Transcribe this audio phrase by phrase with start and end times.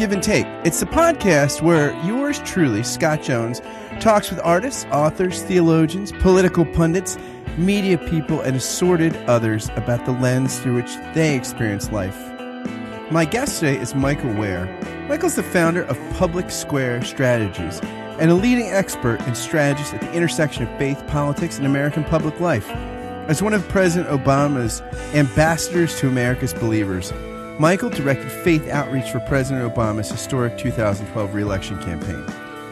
[0.00, 0.46] Give and Take.
[0.64, 3.60] It's the podcast where yours truly, Scott Jones,
[4.00, 7.18] talks with artists, authors, theologians, political pundits,
[7.58, 12.16] media people, and assorted others about the lens through which they experience life.
[13.10, 14.64] My guest today is Michael Wear.
[15.06, 17.78] Michael's the founder of Public Square Strategies
[18.18, 22.40] and a leading expert and strategist at the intersection of faith, politics, and American public
[22.40, 22.70] life.
[23.28, 24.80] As one of President Obama's
[25.14, 27.12] ambassadors to America's believers,
[27.60, 32.24] Michael directed faith outreach for President Obama's historic 2012 reelection campaign.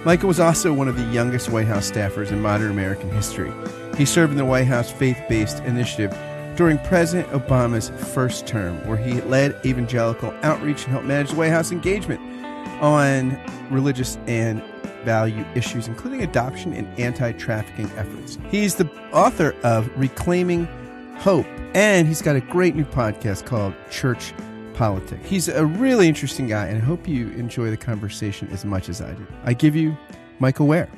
[0.02, 3.52] Michael was also one of the youngest White House staffers in modern American history.
[3.98, 6.16] He served in the White House faith based initiative
[6.56, 11.50] during President Obama's first term, where he led evangelical outreach and helped manage the White
[11.50, 12.22] House engagement
[12.82, 13.38] on
[13.70, 14.62] religious and
[15.04, 18.38] value issues, including adoption and anti trafficking efforts.
[18.50, 20.64] He's the author of Reclaiming
[21.18, 24.32] Hope, and he's got a great new podcast called Church
[24.78, 25.28] Politics.
[25.28, 29.02] He's a really interesting guy, and I hope you enjoy the conversation as much as
[29.02, 29.26] I do.
[29.42, 29.96] I give you
[30.38, 30.88] Michael Wear.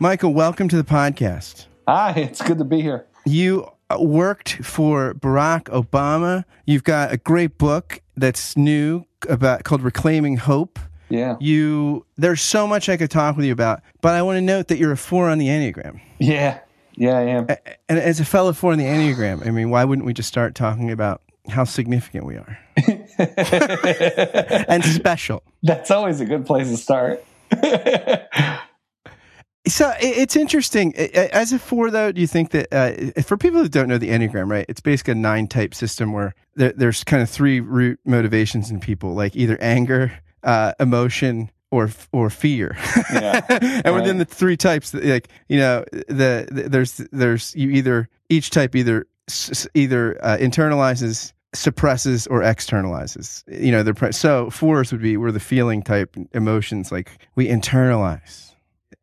[0.00, 1.66] Michael, welcome to the podcast.
[1.86, 3.06] Hi, it's good to be here.
[3.24, 6.44] You worked for Barack Obama.
[6.66, 10.80] You've got a great book that's new about called Reclaiming Hope.
[11.10, 11.36] Yeah.
[11.38, 14.66] You there's so much I could talk with you about, but I want to note
[14.66, 16.00] that you're a four on the Enneagram.
[16.18, 16.58] Yeah.
[16.94, 17.46] Yeah, I am.
[17.88, 20.56] And as a fellow four on the Enneagram, I mean, why wouldn't we just start
[20.56, 22.58] talking about how significant we are
[24.68, 25.42] and special?
[25.62, 27.24] That's always a good place to start.
[29.68, 30.92] So it's interesting.
[30.96, 34.08] As a four, though, do you think that uh, for people who don't know the
[34.08, 34.66] Enneagram, right?
[34.68, 38.80] It's basically a nine type system where there, there's kind of three root motivations in
[38.80, 42.76] people, like either anger, uh, emotion, or or fear.
[43.12, 43.94] Yeah, and right.
[43.94, 48.74] within the three types, like you know, the, the there's there's you either each type
[48.74, 49.06] either
[49.74, 53.44] either uh, internalizes suppresses or externalizes.
[53.46, 58.52] You know, they're so fours would be we're the feeling type emotions, like we internalize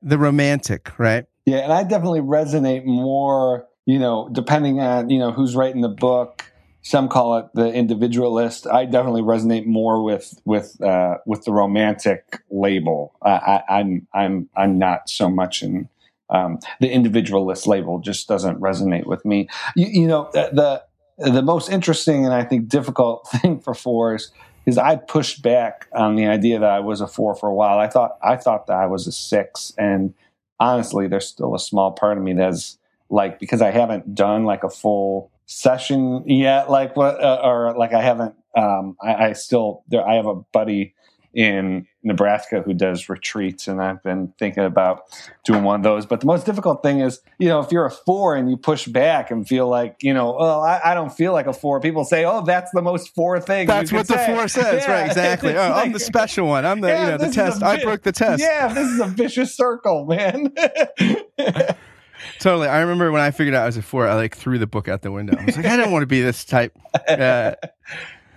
[0.02, 1.26] the romantic, right?
[1.46, 5.90] Yeah, and I definitely resonate more, you know, depending on, you know, who's writing the
[5.90, 6.46] book.
[6.82, 8.66] Some call it the individualist.
[8.66, 13.16] I definitely resonate more with with uh, with the romantic label.
[13.22, 15.90] I, I'm I'm I'm not so much in
[16.30, 18.00] um, the individualist label.
[18.00, 19.50] Just doesn't resonate with me.
[19.76, 20.84] You, you know, the
[21.18, 24.32] the most interesting and I think difficult thing for fours
[24.66, 27.80] is I pushed back on the idea that I was a four for a while.
[27.80, 30.14] I thought I thought that I was a six, and
[30.60, 32.78] honestly, there's still a small part of me that's
[33.10, 37.94] like because I haven't done like a full session yet, like what uh, or like
[37.94, 38.36] I haven't.
[38.56, 40.08] Um, I, I still there.
[40.08, 40.94] I have a buddy
[41.34, 45.04] in Nebraska who does retreats, and I've been thinking about
[45.46, 46.06] doing one of those.
[46.06, 48.88] But the most difficult thing is, you know, if you're a four and you push
[48.88, 51.80] back and feel like, you know, well, I, I don't feel like a four.
[51.80, 53.68] People say, oh, that's the most four thing.
[53.68, 54.16] That's what say.
[54.16, 54.92] the four says, yeah.
[54.92, 55.08] right?
[55.08, 55.56] Exactly.
[55.56, 56.66] Oh, I'm the special one.
[56.66, 57.62] I'm the, yeah, you know, the test.
[57.62, 58.42] I broke the test.
[58.42, 60.54] Yeah, this is a vicious circle, man.
[62.40, 62.68] totally.
[62.68, 64.88] I remember when I figured out I was a four, I like threw the book
[64.88, 65.38] out the window.
[65.38, 66.78] I was like, I don't want to be this type.
[67.08, 67.54] Uh,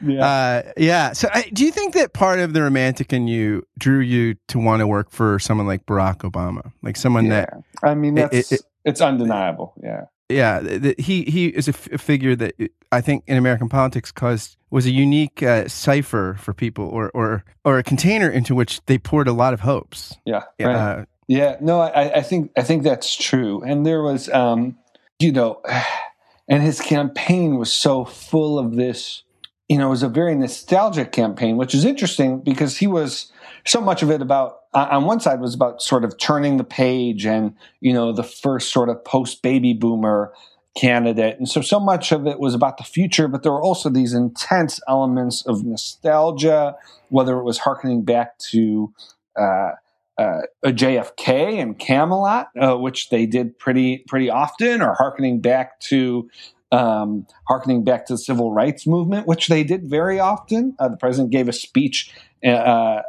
[0.02, 0.26] yeah.
[0.26, 1.12] Uh, yeah.
[1.12, 4.58] So, I, do you think that part of the romantic in you drew you to
[4.58, 7.46] want to work for someone like Barack Obama, like someone yeah.
[7.46, 7.62] that?
[7.82, 9.74] I mean, that's it, it, it's undeniable.
[9.82, 10.06] Yeah.
[10.28, 12.54] Yeah, the, he he is a, f- a figure that
[12.90, 17.44] I think in American politics caused was a unique uh, cipher for people, or or
[17.66, 20.16] or a container into which they poured a lot of hopes.
[20.24, 20.74] Yeah, right.
[20.74, 21.56] uh, yeah.
[21.60, 23.62] No, I, I think I think that's true.
[23.62, 24.78] And there was, um,
[25.18, 25.60] you know,
[26.48, 29.24] and his campaign was so full of this
[29.72, 33.32] you know, it was a very nostalgic campaign, which is interesting because he was
[33.64, 37.24] so much of it about on one side was about sort of turning the page
[37.24, 40.30] and you know the first sort of post baby boomer
[40.76, 41.38] candidate.
[41.38, 44.12] And so so much of it was about the future but there were also these
[44.12, 46.76] intense elements of nostalgia
[47.08, 48.92] whether it was harkening back to
[49.40, 49.70] uh,
[50.18, 56.28] uh, JFK and Camelot, uh, which they did pretty pretty often, or harkening back to
[56.72, 60.74] um, harkening back to the civil rights movement, which they did very often.
[60.78, 62.12] Uh, the president gave a speech
[62.44, 63.02] uh, uh,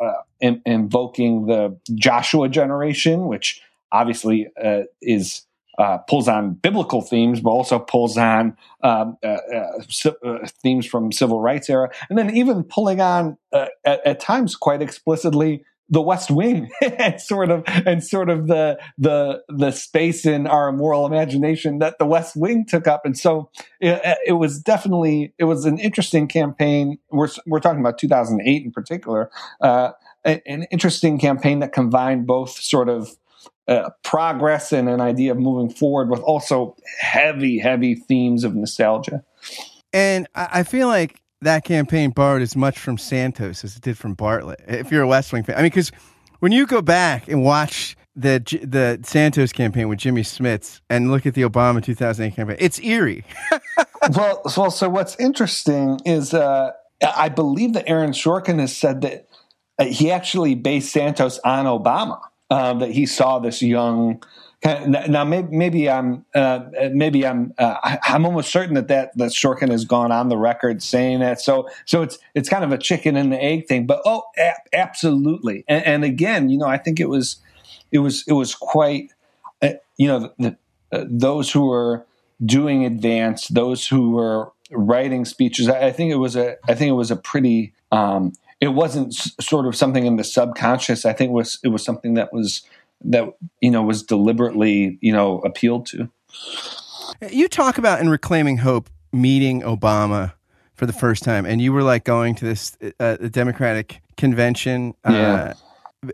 [0.00, 3.62] uh in, invoking the Joshua generation, which
[3.92, 5.46] obviously uh, is
[5.78, 9.16] uh, pulls on biblical themes, but also pulls on um,
[10.62, 15.64] themes from civil rights era, and then even pulling on at, at times quite explicitly
[15.88, 20.72] the West Wing and sort of and sort of the the the space in our
[20.72, 23.50] moral imagination that the West Wing took up, and so
[23.80, 26.98] it, it, was definitely it was an interesting campaign.
[27.10, 29.92] We're we're talking about 2008 in particular, uh,
[30.24, 33.10] an interesting campaign that combined both sort of
[33.68, 39.22] uh, progress and an idea of moving forward with also heavy heavy themes of nostalgia.
[39.92, 44.16] And I feel like that campaign borrowed as much from Santos as it did from
[44.16, 44.56] Bartlet.
[44.66, 45.92] If you're a West Wing fan, I mean, because
[46.40, 51.26] when you go back and watch the the Santos campaign with Jimmy Smits and look
[51.26, 53.24] at the Obama 2008 campaign, it's eerie.
[54.14, 59.28] well, well, so what's interesting is uh, I believe that Aaron Sorkin has said that
[59.78, 62.20] uh, he actually based Santos on Obama.
[62.50, 64.22] Um, that he saw this young
[64.64, 66.60] now, maybe, I'm uh,
[66.92, 70.82] maybe I'm uh, I'm almost certain that that that Sorkin has gone on the record
[70.82, 71.40] saying that.
[71.40, 73.86] So so it's it's kind of a chicken and the egg thing.
[73.86, 75.64] But oh, a- absolutely.
[75.68, 77.36] And, and, again, you know, I think it was
[77.92, 79.12] it was it was quite
[79.60, 80.56] uh, you know the,
[80.92, 82.06] uh, those who were
[82.44, 85.68] doing advance, those who were writing speeches.
[85.68, 87.74] I, I, think it was a I think it was a pretty.
[87.92, 91.04] Um, it wasn't s- sort of something in the subconscious.
[91.04, 92.62] I think it was it was something that was
[93.02, 93.28] that
[93.60, 96.10] you know was deliberately you know appealed to.
[97.30, 100.32] You talk about in reclaiming hope meeting Obama
[100.74, 104.94] for the first time, and you were like going to this uh, Democratic convention.
[105.04, 105.32] Uh, yeah.
[105.32, 105.54] Uh,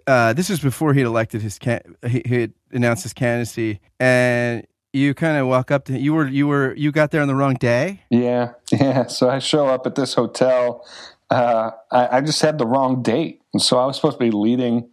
[0.07, 4.67] uh, this was before he'd elected his can- he, he had announced his candidacy, and
[4.93, 7.35] you kind of walk up to you were you were you got there on the
[7.35, 8.03] wrong day.
[8.11, 9.07] Yeah, yeah.
[9.07, 10.87] So I show up at this hotel.
[11.31, 14.31] Uh, I, I just had the wrong date, and so I was supposed to be
[14.31, 14.91] leading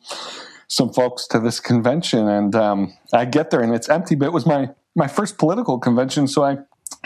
[0.68, 4.16] some folks to this convention, and um, I get there and it's empty.
[4.16, 6.58] But it was my my first political convention, so I,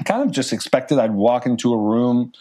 [0.05, 2.31] kind of just expected I'd walk into a room,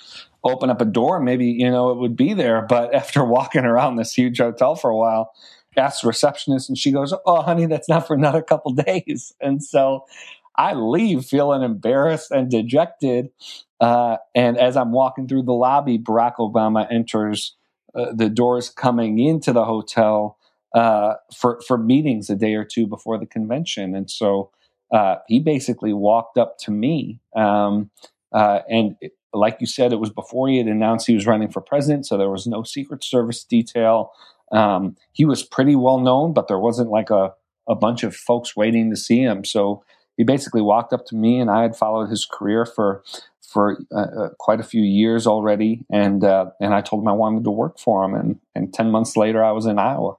[0.44, 2.62] open up a door, maybe you know it would be there.
[2.62, 5.32] But after walking around this huge hotel for a while,
[5.76, 9.62] asked the receptionist, and she goes, "Oh, honey, that's not for another couple days." And
[9.62, 10.06] so
[10.56, 13.30] I leave feeling embarrassed and dejected.
[13.80, 17.56] Uh, and as I'm walking through the lobby, Barack Obama enters
[17.94, 20.36] uh, the doors coming into the hotel
[20.74, 24.50] uh, for for meetings a day or two before the convention, and so
[24.92, 27.90] uh, he basically walked up to me, um,
[28.32, 31.50] uh, and it, like you said, it was before he had announced he was running
[31.50, 34.12] for president, so there was no Secret Service detail.
[34.52, 37.34] Um, he was pretty well known, but there wasn't like a
[37.68, 39.44] a bunch of folks waiting to see him.
[39.44, 39.84] So
[40.16, 43.02] he basically walked up to me, and I had followed his career for
[43.40, 47.12] for uh, uh, quite a few years already, and uh, and I told him I
[47.12, 50.16] wanted to work for him, and and ten months later, I was in Iowa.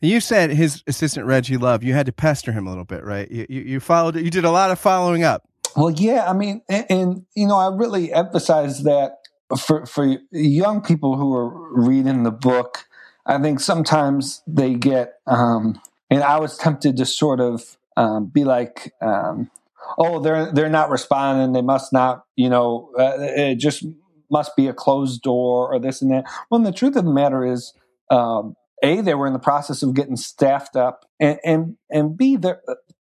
[0.00, 1.82] You said his assistant Reggie Love.
[1.82, 3.30] You had to pester him a little bit, right?
[3.30, 4.16] You, you, you followed.
[4.16, 5.46] You did a lot of following up.
[5.76, 6.28] Well, yeah.
[6.28, 9.18] I mean, and, and you know, I really emphasize that
[9.58, 12.86] for for young people who are reading the book.
[13.26, 15.80] I think sometimes they get, um,
[16.10, 19.50] and I was tempted to sort of um, be like, um,
[19.98, 21.52] "Oh, they're they're not responding.
[21.52, 23.84] They must not, you know, uh, it just
[24.30, 27.44] must be a closed door or this and that." Well, the truth of the matter
[27.44, 27.74] is,
[28.10, 32.38] um, a they were in the process of getting staffed up and and and b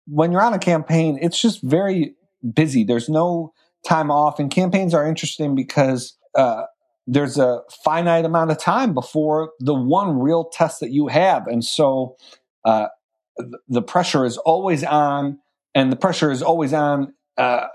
[0.07, 2.83] when you're on a campaign it's just very busy.
[2.83, 3.53] There's no
[3.87, 6.63] time off and campaigns are interesting because uh,
[7.07, 11.63] there's a finite amount of time before the one real test that you have and
[11.63, 12.15] so
[12.65, 12.87] uh,
[13.67, 15.39] the pressure is always on
[15.73, 17.65] and the pressure is always on uh,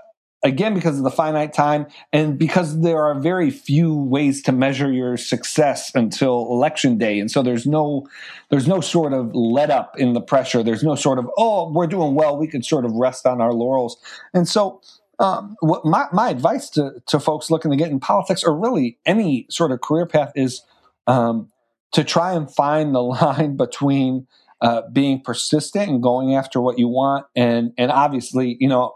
[0.43, 4.91] again because of the finite time and because there are very few ways to measure
[4.91, 7.19] your success until election day.
[7.19, 8.07] And so there's no
[8.49, 10.63] there's no sort of let up in the pressure.
[10.63, 12.37] There's no sort of oh we're doing well.
[12.37, 13.97] We can sort of rest on our laurels.
[14.33, 14.81] And so
[15.19, 18.99] um, what my, my advice to, to folks looking to get in politics or really
[19.05, 20.61] any sort of career path is
[21.07, 21.51] um,
[21.93, 24.27] to try and find the line between
[24.61, 28.95] uh, being persistent and going after what you want and and obviously you know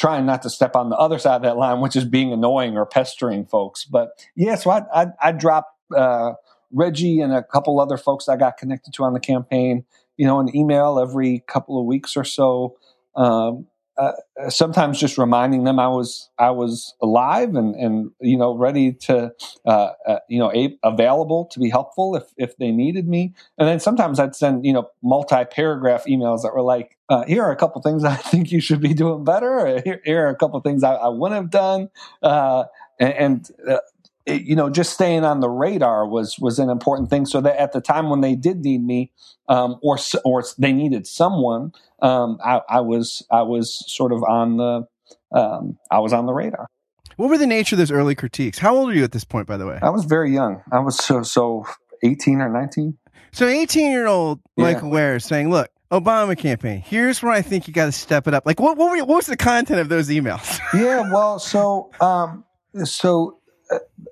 [0.00, 2.76] trying not to step on the other side of that line, which is being annoying
[2.76, 3.84] or pestering folks.
[3.84, 6.32] But yeah, so I I, I dropped uh,
[6.72, 9.84] Reggie and a couple other folks I got connected to on the campaign,
[10.16, 12.76] you know, an email every couple of weeks or so.
[13.14, 13.66] Um,
[14.00, 18.92] uh, sometimes just reminding them I was I was alive and and you know ready
[18.92, 19.32] to
[19.66, 23.34] uh, uh, you know a- available to be helpful if if they needed me.
[23.58, 27.42] And then sometimes I'd send you know multi paragraph emails that were like, uh, "Here
[27.42, 29.82] are a couple things I think you should be doing better.
[29.84, 31.90] Here, here are a couple things I, I wouldn't have done."
[32.22, 32.64] Uh,
[32.98, 33.80] and, and
[34.30, 37.26] it, you know, just staying on the radar was was an important thing.
[37.26, 39.12] So that at the time when they did need me,
[39.48, 44.56] um, or or they needed someone, um, I, I, was I was sort of on
[44.56, 44.86] the
[45.32, 46.68] um, I was on the radar.
[47.16, 48.58] What were the nature of those early critiques?
[48.58, 49.78] How old are you at this point, by the way?
[49.82, 50.62] I was very young.
[50.72, 51.66] I was so so
[52.02, 52.96] eighteen or nineteen.
[53.32, 54.94] So eighteen year old Michael yeah.
[54.94, 56.80] Wear is saying, "Look, Obama campaign.
[56.80, 59.16] Here's where I think you got to step it up." Like, what what, were, what
[59.16, 60.60] was the content of those emails?
[60.72, 62.44] yeah, well, so um,
[62.84, 63.39] so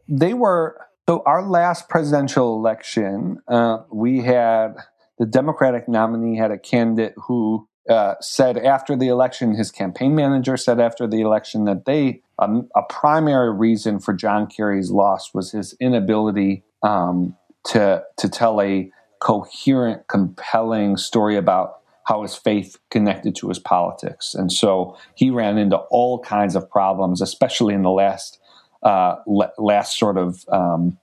[0.09, 4.75] they were so our last presidential election, uh, we had
[5.19, 10.59] the Democratic nominee had a candidate who uh, said after the election, his campaign manager
[10.59, 12.47] said after the election that they a,
[12.77, 17.35] a primary reason for John Kerry's loss was his inability um,
[17.69, 24.35] to to tell a coherent, compelling story about how his faith connected to his politics,
[24.35, 28.39] and so he ran into all kinds of problems, especially in the last
[28.83, 30.99] uh, last sort of um,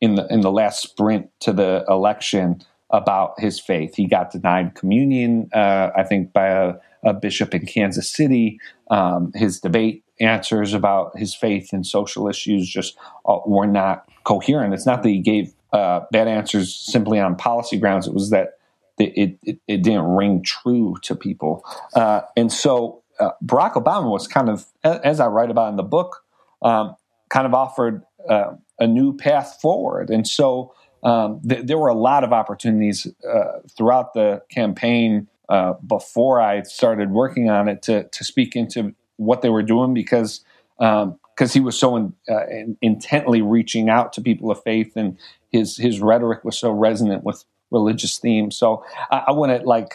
[0.00, 3.94] in the in the last sprint to the election about his faith.
[3.96, 8.58] He got denied communion, uh, I think, by a, a, bishop in Kansas City.
[8.90, 14.72] Um, his debate answers about his faith and social issues just uh, were not coherent.
[14.72, 18.06] It's not that he gave uh, bad answers simply on policy grounds.
[18.06, 18.54] It was that
[18.98, 21.64] it, it, it didn't ring true to people.
[21.94, 25.82] Uh, and so uh, Barack Obama was kind of, as I write about in the
[25.82, 26.24] book,
[26.62, 26.96] um,
[27.28, 30.10] kind of offered uh, a new path forward.
[30.10, 35.74] And so um, th- there were a lot of opportunities uh, throughout the campaign uh,
[35.86, 40.44] before I started working on it to to speak into what they were doing because
[40.78, 44.92] because um, he was so in, uh, in, intently reaching out to people of faith
[44.96, 45.16] and
[45.50, 48.56] his his rhetoric was so resonant with religious themes.
[48.56, 49.94] So I, I wouldn't like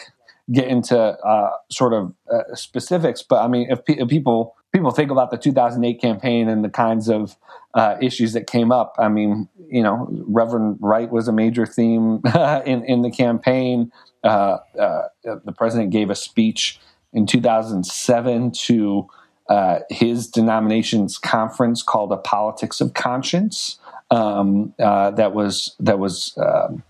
[0.52, 4.90] get into uh, sort of uh, specifics, but I mean, if, pe- if, people people
[4.90, 7.36] think about the 2008 campaign and the kinds of
[7.74, 12.20] uh, issues that came up, I mean, you know, Reverend Wright was a major theme
[12.66, 13.92] in in the campaign.
[14.24, 16.80] Uh, uh, the president gave a speech
[17.12, 19.08] in 2007 to
[19.48, 23.78] uh, his denomination's conference called "A Politics of Conscience."
[24.10, 26.36] Um, that was that was.
[26.36, 26.82] Um,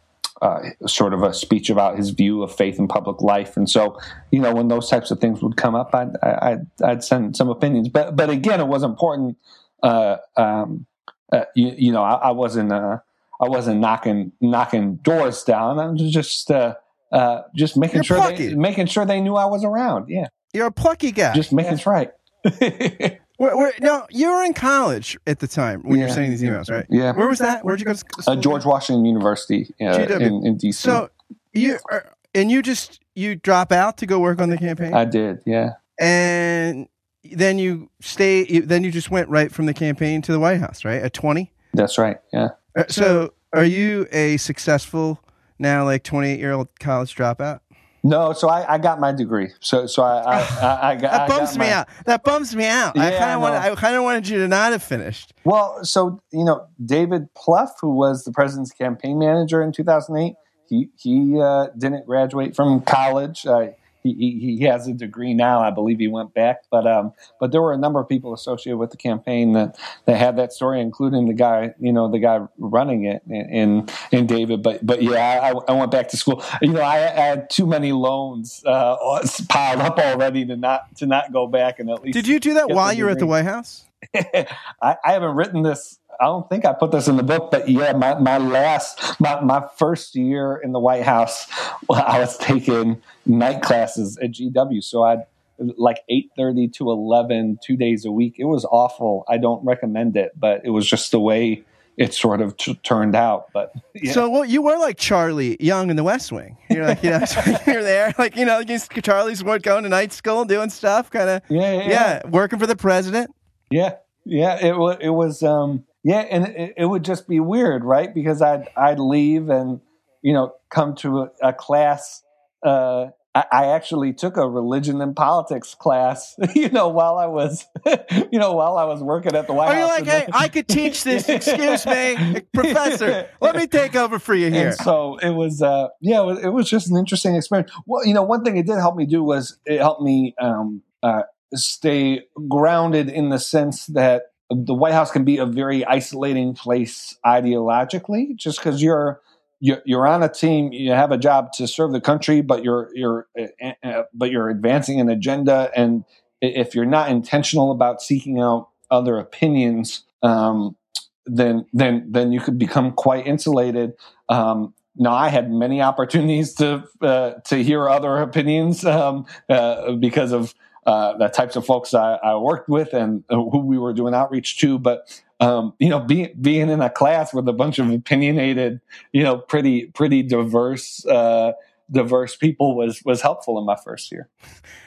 [0.42, 3.56] uh, sort of a speech about his view of faith in public life.
[3.56, 3.98] And so,
[4.30, 7.48] you know, when those types of things would come up, I'd, I'd, I'd send some
[7.48, 7.88] opinions.
[7.88, 9.36] But, but again, it was important.
[9.82, 10.86] Uh, um,
[11.32, 12.98] uh, you, you, know, I, I wasn't, uh,
[13.40, 15.78] I wasn't knocking, knocking doors down.
[15.78, 16.74] I was just, uh,
[17.12, 20.08] uh, just making You're sure, they, making sure they knew I was around.
[20.08, 20.28] Yeah.
[20.52, 21.34] You're a plucky guy.
[21.34, 21.78] Just making yeah.
[21.78, 23.20] it right.
[23.36, 26.30] Where, where, no, you were in college at the time when yeah, you were sending
[26.30, 26.86] these emails, right?
[26.88, 27.12] Yeah.
[27.12, 27.64] Where was that?
[27.64, 28.04] Where'd you go to?
[28.26, 30.74] Uh, George Washington University uh, in, in, DC.
[30.74, 31.10] So
[31.52, 34.94] you are, and you just you drop out to go work on the campaign.
[34.94, 35.72] I did, yeah.
[35.98, 36.88] And
[37.24, 38.46] then you stay.
[38.46, 41.02] You, then you just went right from the campaign to the White House, right?
[41.02, 41.52] At twenty.
[41.72, 42.18] That's right.
[42.32, 42.50] Yeah.
[42.76, 45.20] Uh, so, are you a successful
[45.58, 47.60] now, like twenty eight year old college dropout?
[48.06, 49.48] No, so I, I got my degree.
[49.60, 51.88] So so I I, I, I got that bums got me out.
[52.04, 52.94] That bums me out.
[52.96, 55.32] Yeah, I kind of wanted I kind of wanted you to not have finished.
[55.44, 60.34] Well, so you know David Plouffe, who was the president's campaign manager in 2008,
[60.68, 63.46] he he uh, didn't graduate from college.
[63.46, 63.68] Uh,
[64.04, 65.60] he, he, has a degree now.
[65.60, 68.76] I believe he went back, but um, but there were a number of people associated
[68.76, 72.40] with the campaign that, that had that story, including the guy, you know, the guy
[72.58, 74.62] running it in in David.
[74.62, 76.44] But but yeah, I, I went back to school.
[76.60, 81.06] You know, I, I had too many loans uh, piled up already to not to
[81.06, 82.12] not go back and at least.
[82.12, 83.86] Did you do that while you were at the White House?
[84.14, 84.46] I,
[84.82, 87.92] I haven't written this I don't think I put this in the book, but yeah,
[87.92, 91.46] my, my last, my, my first year in the White House,
[91.90, 94.82] I was taking night classes at GW.
[94.82, 95.24] So I'd
[95.58, 98.36] like 8.30 to 11, two days a week.
[98.38, 99.24] It was awful.
[99.28, 101.64] I don't recommend it, but it was just the way
[101.96, 103.52] it sort of t- turned out.
[103.52, 104.12] But yeah.
[104.12, 106.56] so well, you were like Charlie Young in The West Wing.
[106.68, 107.24] You're like, you know,
[107.66, 111.72] you're there, like you know, Charlie's going to night school, doing stuff, kind of, yeah,
[111.72, 113.30] yeah, yeah, working for the president.
[113.70, 113.94] Yeah,
[114.24, 114.64] yeah.
[114.64, 118.14] It was, it was, um, yeah, and it, it, would just be weird, right?
[118.14, 119.80] Because I'd I'd leave and
[120.22, 122.22] you know come to a, a class.
[122.62, 127.66] Uh, I, I, actually took a religion and politics class, you know, while I was,
[128.32, 129.98] you know, while I was working at the White Are House.
[129.98, 131.28] you like, hey, I could teach this?
[131.28, 133.28] Excuse me, professor.
[133.42, 134.68] Let me take over for you here.
[134.68, 137.70] And so it was, uh, yeah, it was, it was, just an interesting experience.
[137.86, 140.82] Well, you know, one thing it did help me do was it helped me um,
[141.02, 141.22] uh,
[141.54, 147.16] stay grounded in the sense that the White House can be a very isolating place
[147.24, 149.20] ideologically, just because you're,
[149.60, 153.26] you're on a team, you have a job to serve the country, but you're you're
[153.38, 156.04] uh, uh, but you're advancing an agenda, and
[156.42, 160.76] if you're not intentional about seeking out other opinions, um,
[161.24, 163.94] then then then you could become quite insulated.
[164.28, 170.32] Um, now I had many opportunities to uh, to hear other opinions um, uh, because
[170.32, 170.54] of
[170.86, 174.58] uh, the types of folks I, I, worked with and who we were doing outreach
[174.58, 174.78] to.
[174.78, 178.80] But um, you know, being being in a class with a bunch of opinionated,
[179.12, 181.52] you know, pretty pretty diverse uh,
[181.90, 184.28] diverse people was was helpful in my first year.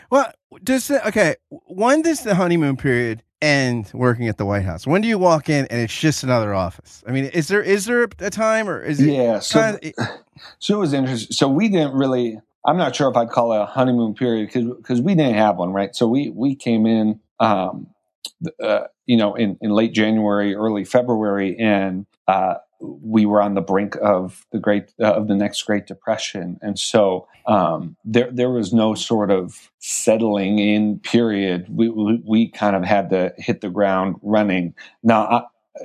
[0.10, 0.32] Well,
[0.63, 1.36] does the, okay?
[1.50, 3.92] When does the honeymoon period end?
[3.94, 7.04] Working at the White House, when do you walk in and it's just another office?
[7.08, 9.12] I mean, is there is there a time or is it?
[9.12, 10.08] Yeah, so of,
[10.60, 11.34] so it was interesting.
[11.34, 14.66] So we didn't really I'm not sure if I'd call it a honeymoon period because
[14.76, 15.96] because we didn't have one, right?
[15.96, 17.20] So we we came in.
[17.40, 17.88] Um,
[18.62, 23.62] uh, you know, in, in late January, early February, and uh, we were on the
[23.62, 28.52] brink of the great uh, of the next Great Depression, and so um, there there
[28.52, 31.66] was no sort of settling in period.
[31.70, 34.76] We, we, we kind of had to hit the ground running.
[35.02, 35.80] Now, I,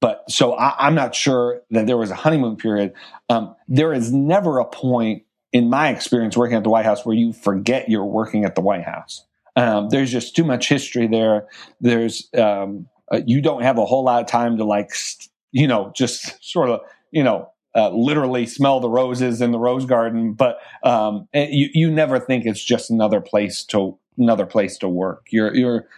[0.00, 2.94] but so I, am not sure that there was a honeymoon period.
[3.28, 5.23] Um, there is never a point
[5.54, 8.60] in my experience working at the White House where you forget you're working at the
[8.60, 9.24] White House.
[9.56, 11.46] Um, there's just too much history there.
[11.80, 14.90] There's um, uh, you don't have a whole lot of time to like
[15.54, 16.80] you know, just sort of,
[17.12, 21.68] you know, uh, literally smell the roses in the rose garden, but um, eh, you
[21.72, 25.26] you never think it's just another place to another place to work.
[25.30, 25.88] You're you're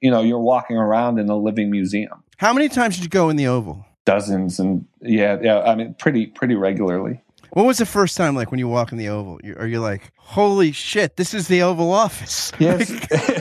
[0.00, 2.22] you know you're walking around in a living museum.
[2.36, 3.84] How many times did you go in the Oval?
[4.04, 5.60] Dozens, and yeah, yeah.
[5.62, 7.23] I mean, pretty pretty regularly.
[7.54, 9.38] What was the first time like when you walk in the Oval?
[9.44, 12.50] You, are you like, holy shit, this is the Oval Office?
[12.58, 12.90] Yes.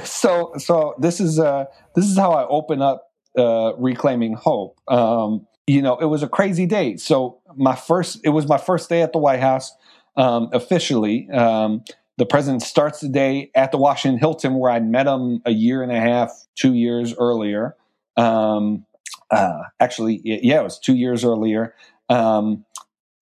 [0.09, 1.65] so so this is uh
[1.95, 4.79] this is how I open up uh, reclaiming hope.
[4.87, 6.97] Um, you know, it was a crazy day.
[6.97, 9.75] So my first, it was my first day at the White House
[10.15, 11.29] um, officially.
[11.31, 11.83] Um,
[12.17, 15.81] the president starts the day at the Washington Hilton, where I'd met him a year
[15.81, 17.75] and a half, two years earlier.
[18.17, 18.85] Um,
[19.31, 21.73] uh, actually, yeah, it was two years earlier
[22.09, 22.65] um,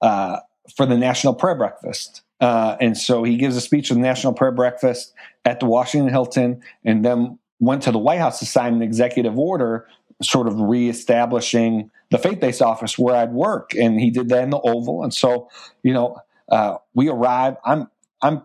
[0.00, 0.38] uh,
[0.76, 2.22] for the National Prayer Breakfast.
[2.40, 5.12] Uh, and so he gives a speech at the National Prayer Breakfast
[5.44, 9.38] at the Washington Hilton, and then went to the White House to sign an executive
[9.38, 9.86] order
[10.22, 13.74] sort of reestablishing the faith based office where I'd work.
[13.74, 15.02] And he did that in the Oval.
[15.02, 15.48] And so,
[15.82, 16.16] you know,
[16.50, 17.58] uh, we arrived.
[17.64, 17.88] I'm,
[18.22, 18.42] I'm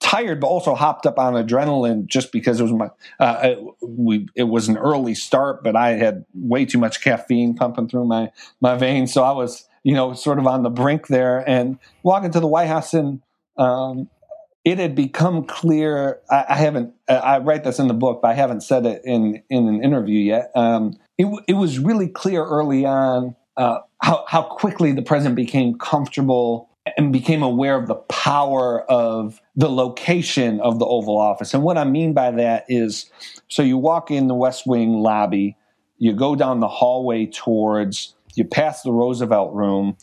[0.00, 2.88] tired, but also hopped up on adrenaline just because it was my,
[3.18, 7.54] uh, it, we, it was an early start, but I had way too much caffeine
[7.54, 9.12] pumping through my, my veins.
[9.12, 12.46] So I was, you know, sort of on the brink there and walking to the
[12.46, 13.22] White House and,
[13.56, 14.08] um,
[14.64, 16.20] it had become clear.
[16.30, 16.92] I, I, haven't.
[17.08, 20.20] I write this in the book, but I haven't said it in in an interview
[20.20, 20.50] yet.
[20.54, 25.78] Um, it, it was really clear early on uh, how, how quickly the president became
[25.78, 31.52] comfortable and became aware of the power of the location of the Oval Office.
[31.52, 33.10] And what I mean by that is
[33.48, 35.56] so you walk in the West Wing lobby,
[35.98, 39.96] you go down the hallway towards, you pass the Roosevelt room.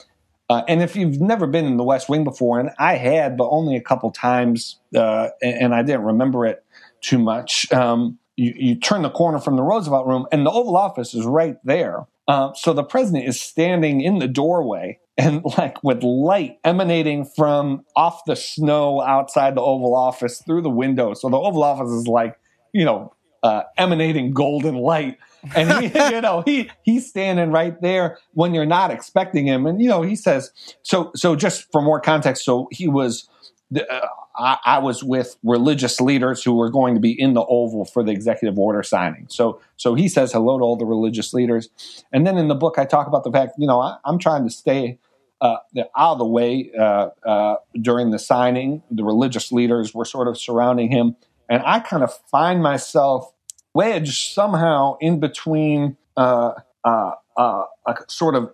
[0.50, 3.50] Uh, and if you've never been in the West Wing before, and I had, but
[3.50, 6.64] only a couple times, uh, and, and, I didn't remember it
[7.02, 10.78] too much, um, you, you turn the corner from the Roosevelt room, and the Oval
[10.78, 12.06] Office is right there.
[12.30, 17.86] Uh, so the president is standing in the doorway and like with light emanating from
[17.96, 21.14] off the snow outside the Oval Office through the window.
[21.14, 22.40] So the Oval Office is like,
[22.74, 25.18] you know, uh, emanating golden light.
[25.56, 29.66] And he, you know, he he's standing right there when you're not expecting him.
[29.66, 30.52] And you know, he says,
[30.84, 33.30] so so just for more context, so he was
[33.76, 37.84] uh, I, I, was with religious leaders who were going to be in the Oval
[37.84, 39.26] for the executive order signing.
[39.30, 41.68] So, so he says hello to all the religious leaders,
[42.14, 44.46] and then in the book I talk about the fact, you know, I, am trying
[44.46, 45.00] to stay
[45.42, 45.58] uh,
[45.96, 48.82] out of the way uh, uh, during the signing.
[48.92, 51.16] The religious leaders were sort of surrounding him,
[51.50, 53.32] and I kind of find myself
[53.74, 58.54] wedged somehow in between uh, uh, a sort of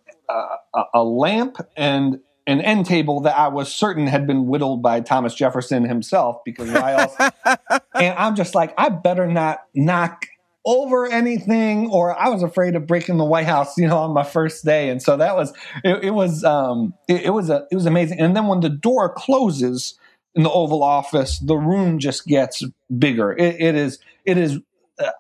[0.94, 5.34] a lamp and an end table that I was certain had been whittled by Thomas
[5.34, 7.16] Jefferson himself because why else?
[7.96, 10.26] and I'm just like, I better not knock
[10.66, 14.24] over anything or I was afraid of breaking the White House, you know, on my
[14.24, 14.90] first day.
[14.90, 18.20] And so that was, it, it was, um, it, it, was a, it was amazing.
[18.20, 19.98] And then when the door closes
[20.36, 22.64] in the Oval Office, the room just gets
[22.98, 23.34] bigger.
[23.34, 24.60] it, it is, it is,
[25.00, 25.12] uh,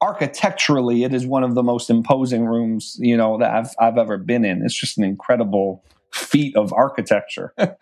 [0.00, 4.16] architecturally, it is one of the most imposing rooms, you know, that I've, I've ever
[4.16, 4.64] been in.
[4.64, 5.84] It's just an incredible,
[6.16, 7.52] feat of architecture.
[7.58, 7.76] and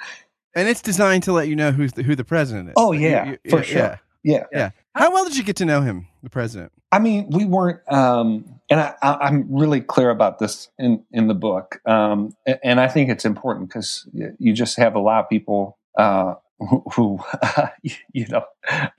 [0.68, 2.74] it's designed to let you know who's the, who the president is.
[2.76, 3.80] Oh yeah, you, you, for yeah, sure.
[3.80, 3.96] Yeah.
[4.22, 4.44] yeah.
[4.52, 6.72] yeah, How well did you get to know him, the president?
[6.94, 11.34] I mean, we weren't, um, and I, am really clear about this in in the
[11.34, 15.76] book, um, and I think it's important because you just have a lot of people
[15.98, 17.18] uh, who, who
[18.12, 18.44] you know.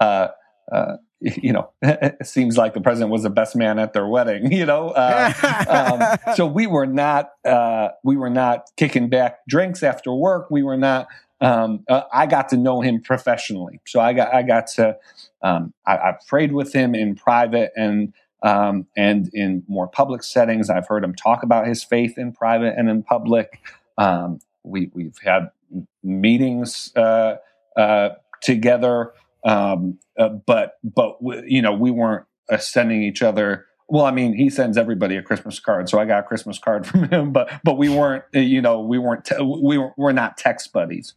[0.01, 0.27] Uh,
[0.69, 4.51] uh, you know, it seems like the president was the best man at their wedding,
[4.51, 4.89] you know.
[4.89, 10.51] Uh, um, so we were not, uh, we were not kicking back drinks after work.
[10.51, 11.07] We were not.
[11.41, 14.97] Um, uh, I got to know him professionally, so I got, I got to,
[15.41, 20.69] um, I, I, prayed with him in private and um, and in more public settings.
[20.69, 23.59] I've heard him talk about his faith in private and in public.
[23.97, 25.49] Um, we, we've had
[26.03, 27.35] meetings uh,
[27.75, 28.09] uh,
[28.41, 29.13] together.
[29.43, 32.25] Um, uh, but but you know we weren't
[32.59, 33.65] sending each other.
[33.87, 36.87] Well, I mean, he sends everybody a Christmas card, so I got a Christmas card
[36.87, 37.31] from him.
[37.31, 40.73] But but we weren't, uh, you know, we weren't te- we were we're not text
[40.73, 41.13] buddies.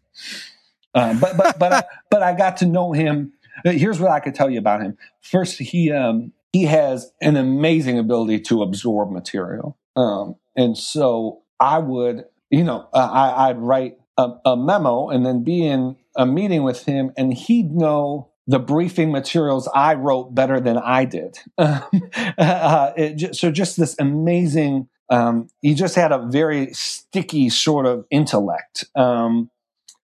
[0.94, 3.33] Um, but but but I, but I got to know him.
[3.64, 4.96] Uh, here's what I could tell you about him.
[5.20, 9.76] First, he um, he has an amazing ability to absorb material.
[9.96, 15.44] Um, and so I would, you know, I, I'd write a, a, memo and then
[15.44, 20.58] be in a meeting with him, and he'd know the briefing materials I wrote better
[20.58, 21.38] than I did.
[21.58, 24.88] uh, just, so just this amazing.
[25.11, 28.84] Um, he just had a very sticky sort of intellect.
[28.96, 29.50] Um,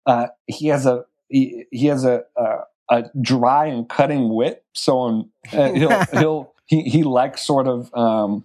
[0.05, 2.57] uh, he has a he, he has a, a,
[2.91, 4.65] a dry and cutting wit.
[4.73, 8.45] So um, uh, he'll he'll he he likes sort of um,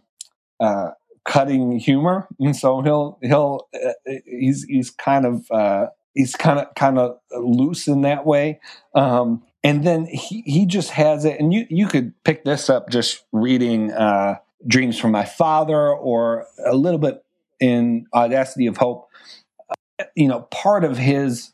[0.60, 0.92] uh,
[1.26, 3.94] cutting humor, and so he'll he'll uh,
[4.26, 8.60] he's he's kind of uh, he's kind of kind of loose in that way.
[8.94, 12.90] Um, and then he he just has it, and you you could pick this up
[12.90, 14.36] just reading uh,
[14.68, 17.24] "Dreams from My Father" or a little bit
[17.60, 19.08] in "Audacity of Hope."
[20.16, 21.52] You know, part of his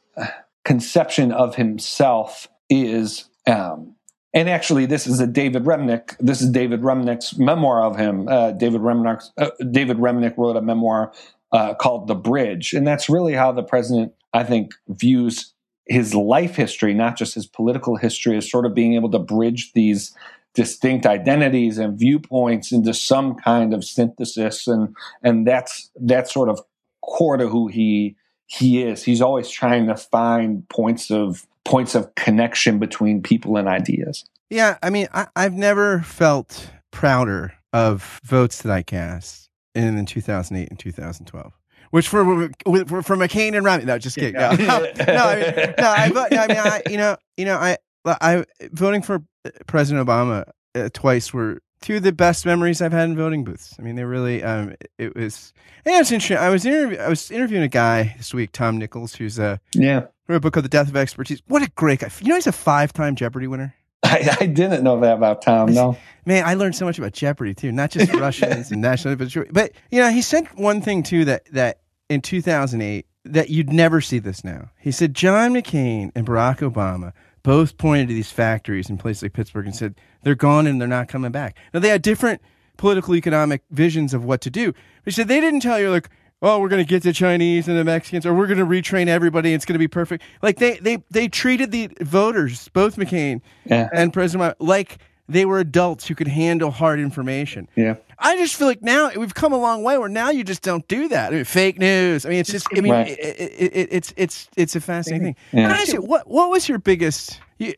[0.64, 3.96] conception of himself is um,
[4.36, 6.18] and actually, this is a David Remnick.
[6.20, 8.28] This is David Remnick's memoir of him.
[8.28, 9.24] Uh, David Remnick.
[9.38, 11.14] Uh, David Remnick wrote a memoir
[11.54, 15.54] uh, called "The Bridge," and that's really how the president, I think, views
[15.86, 19.74] his life history, not just his political history, is sort of being able to bridge
[19.74, 20.16] these
[20.54, 26.62] distinct identities and viewpoints into some kind of synthesis, and and that's that's sort of
[27.02, 28.16] core to who he
[28.48, 29.04] he is.
[29.04, 34.26] He's always trying to find points of points of connection between people and ideas.
[34.50, 40.06] Yeah, I mean, I, have never felt prouder of votes that I cast in, in
[40.06, 41.52] 2008 and 2012.
[41.96, 44.34] Which for for, for McCain and Romney, no, just kidding.
[44.34, 47.78] No, no, I mean, no, I, no, I mean, I, you know, you know, I,
[48.06, 49.24] I voting for
[49.66, 50.44] President Obama
[50.76, 53.78] uh, twice were two of the best memories I've had in voting booths.
[53.80, 55.54] I mean, they really, um, it was,
[55.86, 56.36] yeah, it's interesting.
[56.36, 60.08] I was interview, I was interviewing a guy this week, Tom Nichols, who's a yeah
[60.28, 61.42] wrote a book called The Death of Expertise.
[61.48, 62.10] What a great guy!
[62.20, 63.74] You know, he's a five-time Jeopardy winner.
[64.04, 65.74] I, I, didn't know that about Tom.
[65.74, 69.34] No, man, I learned so much about Jeopardy too, not just Russians and national, but
[69.54, 74.02] but you know, he said one thing too that that in 2008 that you'd never
[74.02, 74.70] see this now.
[74.80, 77.14] He said John McCain and Barack Obama
[77.44, 80.88] both pointed to these factories in places like Pittsburgh and said they're gone and they're
[80.88, 81.58] not coming back.
[81.74, 82.42] Now they had different
[82.78, 84.72] political economic visions of what to do.
[84.72, 86.10] But he said they didn't tell you like
[86.42, 89.08] oh, we're going to get the Chinese and the Mexicans, or we're going to retrain
[89.08, 89.50] everybody.
[89.50, 90.24] And it's going to be perfect.
[90.42, 93.90] Like they they they treated the voters, both McCain yeah.
[93.94, 97.68] and President, like they were adults who could handle hard information.
[97.76, 97.96] Yeah.
[98.20, 100.88] I just feel like now we've come a long way where now you just don't
[100.88, 101.34] do that.
[101.34, 102.26] I mean, fake news.
[102.26, 102.68] I mean, it's just.
[102.76, 103.08] I mean, right.
[103.08, 105.36] it, it, it, it's it's it's a fascinating thing.
[105.52, 105.68] Yeah.
[105.68, 107.40] Can I ask you what what was your biggest?
[107.58, 107.74] You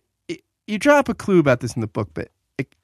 [0.67, 2.29] you drop a clue about this in the book, but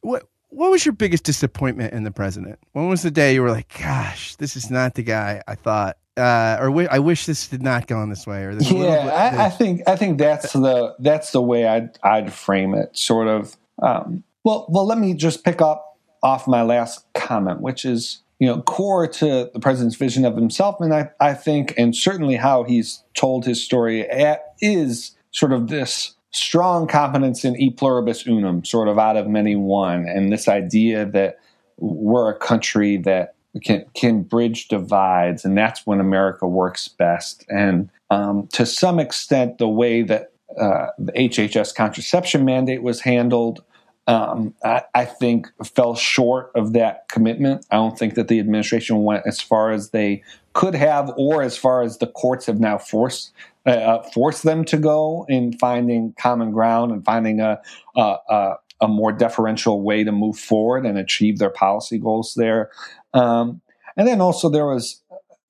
[0.02, 2.60] what what was your biggest disappointment in the president?
[2.72, 5.98] When was the day you were like, "Gosh, this is not the guy I thought,"
[6.18, 8.44] uh, or I wish this did not gone this way?
[8.44, 11.98] Or this yeah, bit, I, I, think I think that's the that's the way I'd
[12.04, 12.98] I'd frame it.
[12.98, 13.58] Sort of.
[13.82, 18.48] Um, well, well, let me just pick up off my last comment, which is you
[18.48, 22.64] know core to the president's vision of himself, and I I think, and certainly how
[22.64, 28.66] he's told his story at, is sort of this strong confidence in e pluribus unum,
[28.66, 31.40] sort of out of many one, and this idea that
[31.78, 37.46] we're a country that can can bridge divides, and that's when America works best.
[37.50, 43.64] And um, to some extent, the way that uh, the HHS contraception mandate was handled,
[44.08, 47.66] um, I, I, think fell short of that commitment.
[47.72, 51.56] I don't think that the administration went as far as they could have, or as
[51.58, 53.32] far as the courts have now forced
[53.66, 57.62] uh, uh, force them to go in finding common ground and finding a,
[57.96, 62.72] a, a, a, more deferential way to move forward and achieve their policy goals there.
[63.14, 63.62] Um,
[63.96, 65.02] and then also there was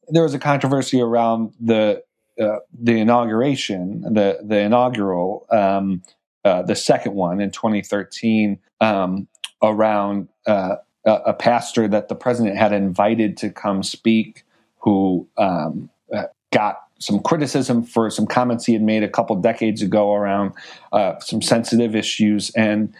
[0.10, 2.04] there was a controversy around the
[2.40, 6.04] uh, the inauguration, the the inaugural, um,
[6.46, 9.28] uh, the second one in 2013, um,
[9.62, 10.76] around uh,
[11.06, 14.44] a, pastor that the president had invited to come speak,
[14.80, 19.82] who um, uh, got some criticism for some comments he had made a couple decades
[19.82, 20.54] ago around
[20.92, 22.94] uh, some sensitive issues, and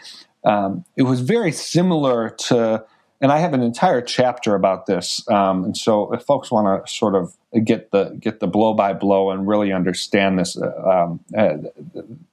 [0.46, 2.84] um, it was very similar to.
[3.24, 6.94] And I have an entire chapter about this, um, and so if folks want to
[6.94, 11.20] sort of get the get the blow by blow and really understand this, uh, um,
[11.36, 11.58] uh,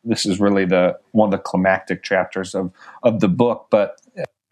[0.05, 2.73] this is really the one of the climactic chapters of
[3.05, 3.69] of the book.
[3.71, 4.01] But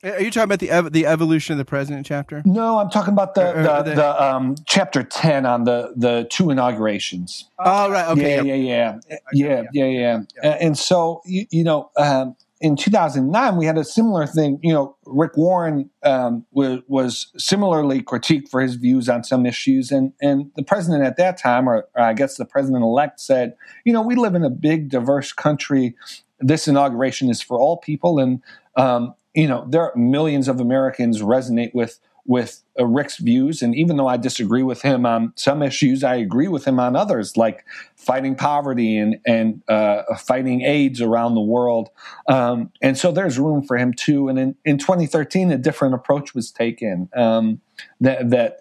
[0.05, 2.41] are you talking about the ev- the evolution of the president chapter?
[2.45, 6.51] No, I'm talking about the the, the, the um, chapter ten on the the two
[6.51, 7.51] inaugurations.
[7.59, 10.23] Oh right, okay, yeah, yeah, yeah, yeah, yeah, yeah.
[10.41, 10.51] yeah.
[10.61, 14.59] And so you, you know, um, in 2009 we had a similar thing.
[14.63, 19.91] You know, Rick Warren um, was was similarly critiqued for his views on some issues,
[19.91, 23.55] and and the president at that time, or, or I guess the president elect, said,
[23.85, 25.95] you know, we live in a big, diverse country.
[26.41, 28.43] This inauguration is for all people, and
[28.77, 33.75] um, you know, there are millions of Americans resonate with with uh, Rick's views, and
[33.75, 37.39] even though I disagree with him on some issues, I agree with him on others,
[37.39, 37.65] like
[37.97, 41.89] fighting poverty and and uh, fighting AIDS around the world.
[42.29, 44.29] Um, and so there's room for him too.
[44.29, 47.63] And in, in 2013, a different approach was taken um,
[48.01, 48.61] that that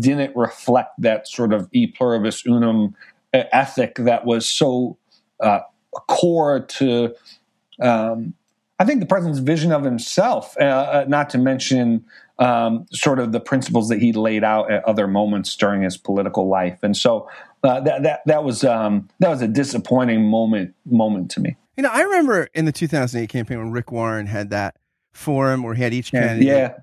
[0.00, 2.96] didn't reflect that sort of e pluribus unum
[3.32, 4.98] uh, ethic that was so
[5.40, 5.60] uh,
[6.08, 7.14] core to.
[7.80, 8.34] Um,
[8.78, 12.04] I think the president's vision of himself, uh, uh, not to mention
[12.38, 16.48] um, sort of the principles that he laid out at other moments during his political
[16.48, 17.28] life, and so
[17.62, 21.56] uh, that that that was um, that was a disappointing moment moment to me.
[21.76, 24.76] You know, I remember in the 2008 campaign when Rick Warren had that
[25.12, 26.74] forum where he had each candidate yeah.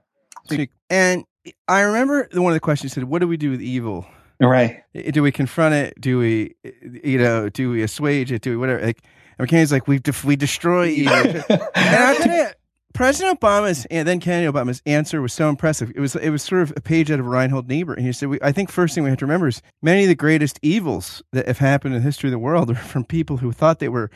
[0.46, 1.26] speak, and
[1.68, 4.08] I remember one of the questions said, "What do we do with evil?"
[4.40, 4.84] Right?
[5.12, 6.02] Do we confront it?
[6.02, 6.56] Do we,
[7.04, 8.42] you know, do we assuage it?
[8.42, 8.84] Do we whatever?
[8.84, 9.04] Like,
[9.38, 11.13] and McCain's like, we def- we destroy evil.
[11.50, 12.48] and I tell you,
[12.94, 15.92] President Obama's and then Kennedy Obama's answer was so impressive.
[15.96, 18.30] It was it was sort of a page out of Reinhold Niebuhr, and he said,
[18.30, 21.24] we, "I think first thing we have to remember is many of the greatest evils
[21.32, 23.90] that have happened in the history of the world are from people who thought they
[23.90, 24.12] were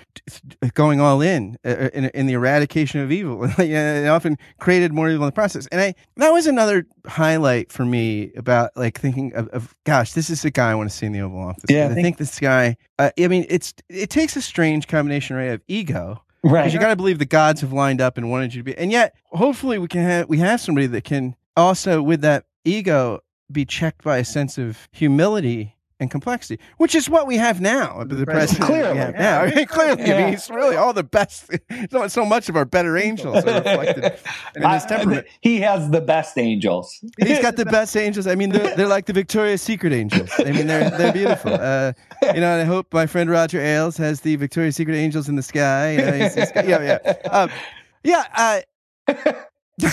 [0.76, 5.10] going all in uh, uh, in, in the eradication of evil, and often created more
[5.10, 9.34] evil in the process." And I that was another highlight for me about like thinking
[9.34, 11.66] of, of gosh, this is the guy I want to see in the Oval Office.
[11.68, 12.78] Yeah, I think, think this guy.
[13.00, 16.62] Uh, I mean, it's it takes a strange combination, right, of ego Right.
[16.62, 18.78] Because you got to believe the gods have lined up and wanted you to be.
[18.78, 23.22] And yet, hopefully, we can have we have somebody that can also, with that ego,
[23.52, 28.04] be checked by a sense of humility and complexity, which is what we have now.
[28.04, 29.42] The, the president clearly, we have now.
[29.42, 31.52] I mean, clearly, I mean, he's really all the best.
[31.92, 34.20] So, so much of our better angels are reflected
[34.56, 35.26] in his temperament.
[35.28, 36.98] I, he has the best angels.
[37.20, 38.28] He's got the best angels.
[38.28, 40.30] I mean, they're, they're like the Victoria's Secret angels.
[40.40, 41.54] I mean, they're they're beautiful.
[41.54, 41.94] Uh,
[42.34, 45.36] you know, and I hope my friend Roger Ailes has the Victoria's Secret angels in
[45.36, 45.92] the sky.
[45.92, 47.50] You know, he's, he's, yeah, yeah, um,
[48.04, 48.64] yeah.
[49.08, 49.34] Uh,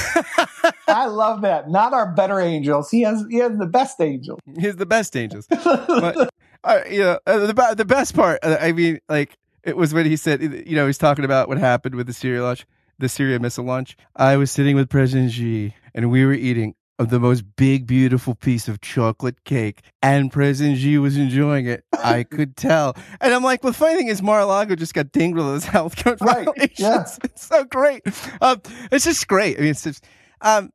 [0.89, 1.71] I love that.
[1.71, 2.91] Not our better angels.
[2.91, 4.41] He has he has the best angels.
[4.59, 5.47] He's the best angels.
[5.65, 6.31] but,
[6.65, 8.39] uh, you know, uh, the the best part.
[8.43, 11.59] Uh, I mean, like it was when he said, you know, he's talking about what
[11.59, 12.67] happened with the Syria launch,
[12.99, 13.97] the Syria missile launch.
[14.17, 18.35] I was sitting with President Xi, and we were eating of the most big, beautiful
[18.35, 21.85] piece of chocolate cake, and President Xi was enjoying it.
[21.93, 22.97] I could tell.
[23.21, 25.97] And I'm like, well, the funny thing is, Mar-a-Lago just got dinged with those health
[25.97, 26.45] code right.
[26.45, 26.79] violations.
[26.79, 27.05] Yeah.
[27.25, 28.03] It's so great.
[28.41, 28.61] Um,
[28.93, 29.59] it's just great.
[29.59, 30.05] I mean, it's just.
[30.41, 30.71] Um,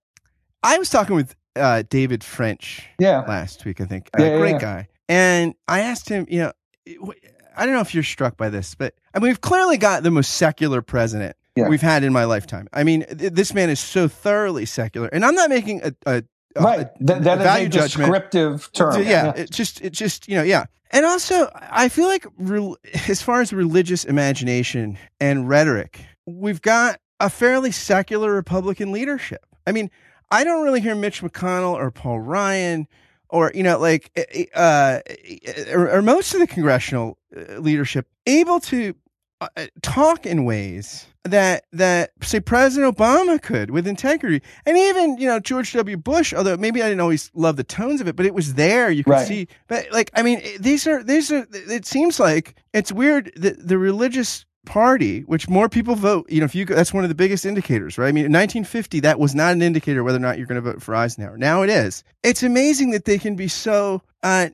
[0.61, 3.19] I was talking with uh, David French yeah.
[3.21, 4.09] last week, I think.
[4.17, 4.59] Yeah, uh, great yeah.
[4.59, 4.87] guy.
[5.07, 7.13] And I asked him, you know,
[7.55, 10.11] I don't know if you're struck by this, but I mean, we've clearly got the
[10.11, 11.67] most secular president Yeah.
[11.69, 12.67] we've had in my lifetime.
[12.73, 16.23] I mean, th- this man is so thoroughly secular, and I'm not making a, a,
[16.59, 16.79] Right.
[16.81, 18.11] a- That, that a value a judgment.
[18.11, 18.93] descriptive term.
[18.93, 20.65] So, yeah, it just it just you know yeah.
[20.91, 22.75] And also, I feel like re-
[23.07, 29.45] as far as religious imagination and rhetoric, we've got a fairly secular Republican leadership.
[29.67, 29.91] I mean,
[30.31, 32.87] I don't really hear Mitch McConnell or Paul Ryan
[33.29, 37.19] or you know like eh, eh, uh, eh, or, or most of the congressional
[37.59, 38.95] leadership able to
[39.41, 39.47] uh,
[39.83, 45.39] talk in ways that that say President Obama could with integrity, and even you know
[45.39, 45.97] George W.
[45.97, 46.33] Bush.
[46.33, 48.89] Although maybe I didn't always love the tones of it, but it was there.
[48.89, 49.27] You could Right.
[49.27, 49.47] see.
[49.67, 51.45] But like, I mean, these are these are.
[51.51, 56.45] It seems like it's weird that the religious party, which more people vote, you know,
[56.45, 58.07] if you go, that's one of the biggest indicators, right?
[58.07, 60.71] I mean, in 1950, that was not an indicator whether or not you're going to
[60.71, 61.37] vote for Eisenhower.
[61.37, 62.03] Now it is.
[62.23, 64.49] It's amazing that they can be so uh,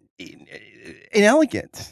[1.11, 1.91] inelegant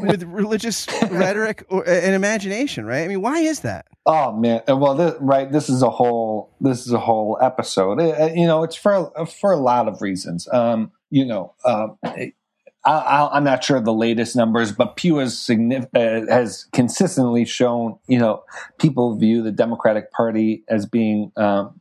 [0.00, 3.04] with religious rhetoric or, and imagination, right?
[3.04, 3.86] I mean, why is that?
[4.06, 5.50] Oh man, well, this, right.
[5.50, 6.50] This is a whole.
[6.60, 8.00] This is a whole episode.
[8.00, 10.48] Uh, you know, it's for for a lot of reasons.
[10.50, 12.32] Um, you know, um, I,
[12.84, 17.98] I, I'm not sure the latest numbers, but Pew has uh, has consistently shown.
[18.06, 18.44] You know,
[18.78, 21.78] people view the Democratic Party as being um,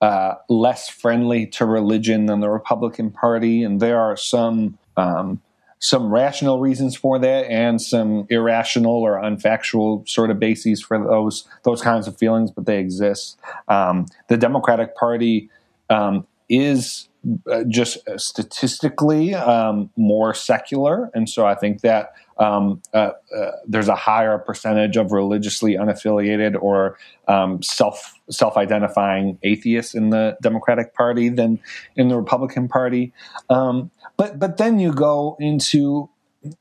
[0.00, 4.78] uh, less friendly to religion than the Republican Party, and there are some.
[4.96, 5.40] Um,
[5.84, 11.46] some rational reasons for that and some irrational or unfactual sort of bases for those
[11.64, 13.38] those kinds of feelings, but they exist.
[13.68, 15.50] Um, the Democratic Party
[15.90, 17.10] um, is
[17.52, 23.88] uh, just statistically um, more secular, and so I think that um, uh, uh, there's
[23.88, 30.94] a higher percentage of religiously unaffiliated or um, self self identifying atheists in the Democratic
[30.94, 31.60] Party than
[31.94, 33.12] in the Republican Party.
[33.50, 36.08] Um, but but then you go into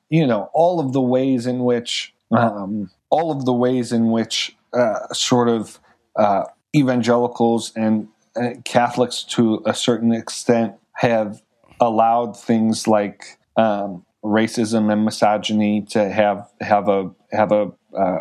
[0.10, 4.56] you know all of the ways in which um, all of the ways in which
[4.74, 5.80] uh, sort of
[6.16, 11.42] uh, evangelicals and uh, Catholics to a certain extent have
[11.80, 18.20] allowed things like um, racism and misogyny to have have a have a uh,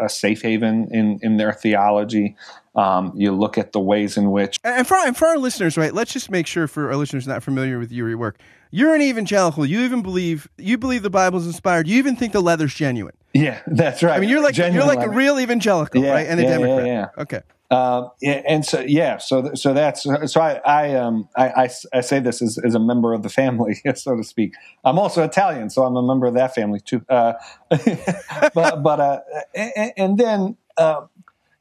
[0.00, 2.36] a safe haven in in their theology.
[2.74, 4.56] Um, you look at the ways in which.
[4.62, 7.42] And for, and for our listeners, right, let's just make sure for our listeners not
[7.42, 8.38] familiar with your work,
[8.70, 9.66] you're an evangelical.
[9.66, 11.88] You even believe you believe the Bible's inspired.
[11.88, 13.14] You even think the leather's genuine.
[13.34, 14.16] Yeah, that's right.
[14.16, 15.12] I mean, you're like Genuine you're like leather.
[15.12, 16.26] a real evangelical, Yeah, right?
[16.28, 16.86] And a yeah, Democrat.
[16.86, 17.06] yeah.
[17.18, 17.40] Okay.
[18.20, 22.18] Yeah, and so yeah, so so that's so I I um I, I, I say
[22.20, 24.54] this as, as a member of the family, so to speak.
[24.84, 27.02] I'm also Italian, so I'm a member of that family too.
[27.08, 27.34] Uh,
[28.54, 29.20] but but uh,
[29.54, 31.02] and, and then uh,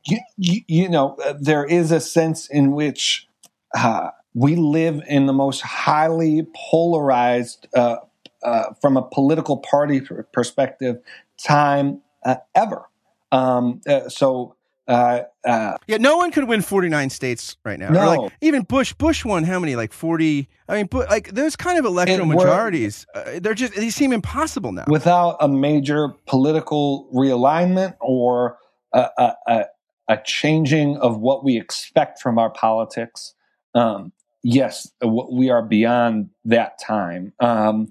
[0.06, 3.28] you, you, you know uh, there is a sense in which
[3.76, 7.98] uh, we live in the most highly polarized uh,
[8.44, 11.00] uh, from a political party perspective
[11.38, 12.84] time uh, ever.
[13.32, 14.56] Um, uh, so.
[14.88, 17.90] Uh, uh, Yeah, no one could win 49 states right now.
[17.90, 18.06] No.
[18.08, 19.76] like even Bush, Bush won how many?
[19.76, 20.50] Like 40.
[20.68, 24.72] I mean, but like those kind of electoral majorities, uh, they're just they seem impossible
[24.72, 24.86] now.
[24.88, 28.58] without a major political realignment or
[28.92, 29.66] a, a,
[30.10, 33.34] a, changing of what we expect from our politics,
[33.76, 34.12] um,
[34.44, 37.34] yes, we are beyond that time.
[37.40, 37.90] Um,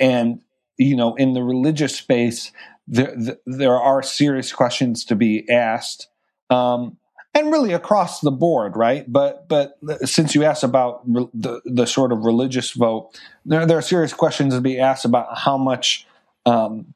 [0.00, 0.40] and
[0.78, 2.50] you know, in the religious space,
[2.88, 3.14] there
[3.46, 6.08] there are serious questions to be asked.
[6.50, 6.98] Um,
[7.34, 9.10] and really across the board, right?
[9.10, 13.78] But but since you asked about re- the the sort of religious vote, there there
[13.78, 16.06] are serious questions to be asked about how much
[16.44, 16.94] um,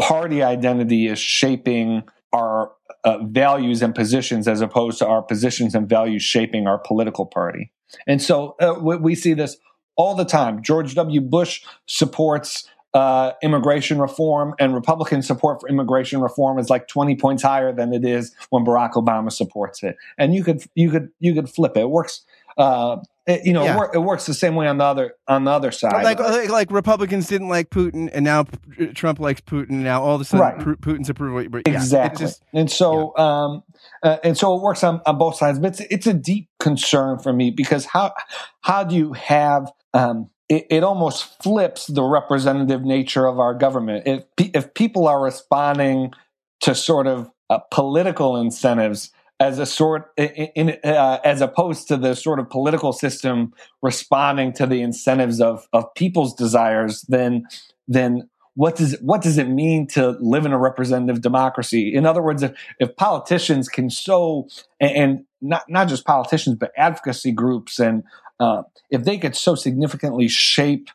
[0.00, 2.72] party identity is shaping our
[3.04, 7.70] uh, values and positions as opposed to our positions and values shaping our political party.
[8.06, 9.56] And so uh, we, we see this
[9.96, 10.62] all the time.
[10.62, 11.20] George W.
[11.20, 17.42] Bush supports uh, immigration reform, and Republican support for immigration reform is like twenty points
[17.42, 19.96] higher than it is when Barack Obama supports it.
[20.16, 21.80] And you could you could you could flip it.
[21.80, 22.24] It works.
[22.56, 23.72] Uh, it, you know, Yeah.
[23.72, 26.04] it, wor- it works the same way on the other on the other side.
[26.04, 29.70] like, like like Republicans didn't like Putin, and now P- Trump likes Putin.
[29.70, 30.58] And now all of a sudden, Right.
[30.58, 31.42] Pu- Putin's approval.
[31.42, 33.62] Yeah, exactly just- and so um
[34.02, 37.18] uh, and so it works on, on both sides but it's, it's a deep concern
[37.18, 38.12] for me because how
[38.60, 44.06] how do you have um it, it almost flips the representative nature of our government
[44.06, 46.12] if if people are responding
[46.60, 49.10] to sort of uh, political incentives
[49.40, 54.66] as a sort in, uh, as opposed to the sort of political system responding to
[54.66, 57.46] the incentives of of people's desires then
[57.88, 61.92] then what does what does it mean to live in a representative democracy?
[61.92, 64.48] In other words, if, if politicians can so
[64.80, 68.04] and, not not just politicians but advocacy groups and
[68.40, 70.88] uh, if they could so significantly shape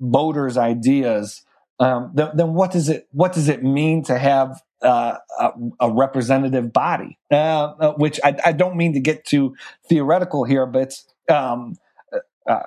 [0.00, 1.44] voters' ideas,
[1.80, 6.72] um, then what does it what does it mean to have uh, a, a representative
[6.72, 7.18] body?
[7.30, 9.54] Uh, uh, which I, I don't mean to get too
[9.88, 10.94] theoretical here, but
[11.28, 11.76] um,
[12.48, 12.60] uh,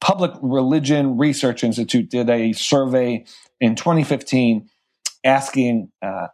[0.00, 3.24] Public Religion Research Institute did a survey
[3.60, 4.68] in 2015
[5.24, 6.26] asking uh,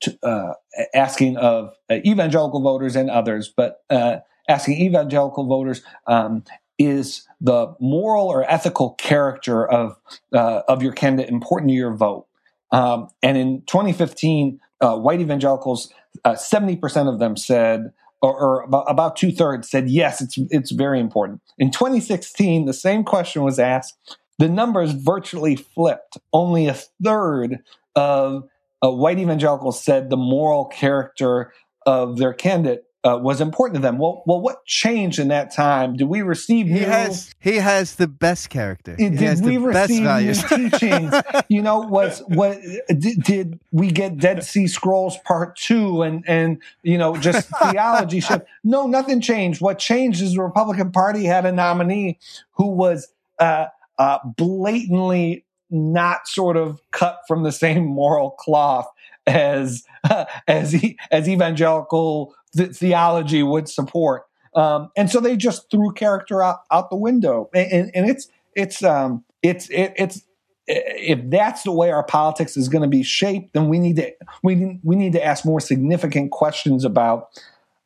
[0.00, 0.54] to, uh,
[0.94, 4.16] asking of uh, evangelical voters and others, but uh,
[4.48, 6.42] asking evangelical voters um,
[6.78, 9.96] is the moral or ethical character of
[10.32, 12.26] uh, of your candidate important to your vote?
[12.72, 15.92] Um, and in 2015, uh, white evangelicals,
[16.24, 20.70] uh, 70% of them said or, or about, about two thirds said yes, it's it's
[20.70, 21.42] very important.
[21.58, 24.16] In 2016, the same question was asked.
[24.38, 26.18] The numbers virtually flipped.
[26.32, 27.58] Only a third
[27.96, 28.44] of
[28.82, 31.52] uh, white evangelicals said the moral character
[31.84, 33.98] of their candidate uh, was important to them.
[33.98, 35.96] Well, well, what changed in that time?
[35.96, 36.84] Did we receive he new?
[36.84, 38.94] has he has the best character.
[38.96, 40.44] He has did we the best receive new values.
[40.48, 41.14] teachings?
[41.48, 46.62] You know, was what did, did we get Dead Sea Scrolls Part Two and and
[46.82, 48.46] you know just theology shift?
[48.62, 49.60] No, nothing changed.
[49.60, 52.18] What changed is the Republican Party had a nominee
[52.52, 53.08] who was
[53.40, 53.66] uh,
[53.98, 58.86] uh, blatantly not sort of cut from the same moral cloth
[59.26, 59.84] as
[60.46, 64.24] as e- as evangelical th- theology would support.
[64.54, 68.28] Um, and so they just threw character out, out the window, and, and, and it's
[68.54, 70.22] it's um, it's it, it's
[70.66, 74.12] if that's the way our politics is going to be shaped, then we need to
[74.42, 77.28] we need- we need to ask more significant questions about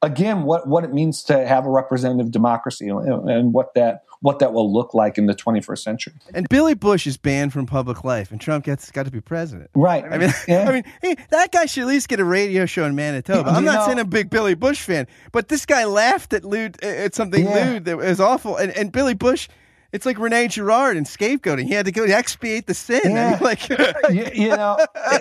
[0.07, 4.52] again what what it means to have a representative democracy and, what that what that
[4.54, 6.14] will look like in the 21st century.
[6.32, 9.70] and Billy Bush is banned from public life, and Trump gets got to be president.
[9.74, 10.04] Right.
[10.11, 10.64] I mean, Yeah.
[10.68, 13.50] I mean, hey, that guy should at least get a radio show in Manitoba.
[13.50, 16.32] You I'm not know- saying I'm a big Billy Bush fan, but this guy laughed
[16.32, 17.72] at lewd at something Yeah.
[17.72, 19.48] lewd that was awful, and and Billy Bush.
[19.97, 21.64] It's like Rene Girard and scapegoating.
[21.64, 23.01] He had to go expiate the sin.
[23.03, 23.38] I mean, Yeah.
[23.40, 23.66] like,
[24.11, 25.20] you, you know, I,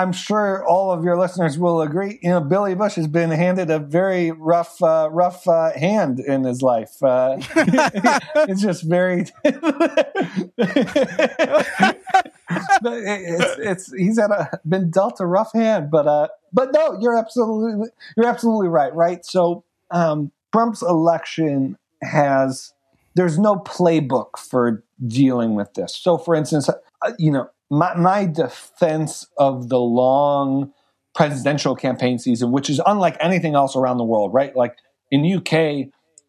[0.00, 2.20] I'm sure all of your listeners will agree.
[2.22, 6.44] You know, Billy Bush has been handed a very rough, uh, rough uh, hand in
[6.44, 7.02] his life.
[7.02, 7.38] Uh,
[8.46, 9.26] it's just very.
[9.42, 9.64] but
[12.84, 15.90] it's, it's he's had a been dealt a rough hand.
[15.90, 18.94] But uh, but no, you're absolutely you're absolutely right.
[18.94, 19.26] Right.
[19.26, 22.72] So um, Trump's election has
[23.14, 25.94] there's no playbook for dealing with this.
[25.94, 30.72] So, for instance, uh, you know, my, my defense of the long
[31.14, 34.54] presidential campaign season, which is unlike anything else around the world, right?
[34.56, 34.76] Like
[35.10, 35.88] in UK,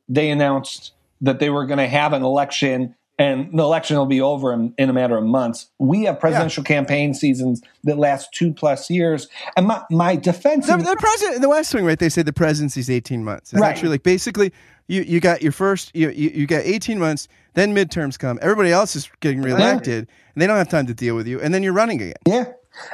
[0.09, 4.21] they announced that they were going to have an election and the election will be
[4.21, 5.69] over in, in a matter of months.
[5.77, 6.75] We have presidential yeah.
[6.75, 9.29] campaign seasons that last two plus years.
[9.55, 10.65] And my, my defense.
[10.65, 11.99] The, the president, the West Wing, right?
[11.99, 13.53] They say the presidency's 18 months.
[13.53, 13.77] Is right.
[13.77, 13.89] true?
[13.89, 14.51] Like basically,
[14.87, 18.39] you, you got your first, you, you, you got 18 months, then midterms come.
[18.41, 20.15] Everybody else is getting reelected, yeah.
[20.33, 21.39] and they don't have time to deal with you.
[21.39, 22.15] And then you're running again.
[22.27, 22.45] Yeah.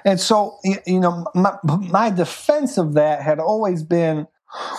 [0.04, 4.28] And so, you know, my, my defense of that had always been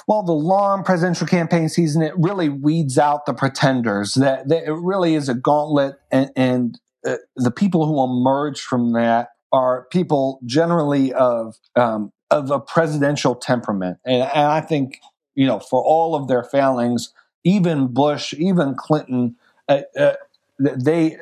[0.06, 4.14] well, the long presidential campaign season, it really weeds out the pretenders.
[4.14, 8.92] That, that it really is a gauntlet, and, and uh, the people who emerge from
[8.92, 15.00] that are people generally of um, of a presidential temperament, and, and, I think
[15.34, 17.12] you know for all of their failings,
[17.44, 19.36] even Bush, even Clinton,
[19.68, 20.14] uh, uh,
[20.58, 21.16] they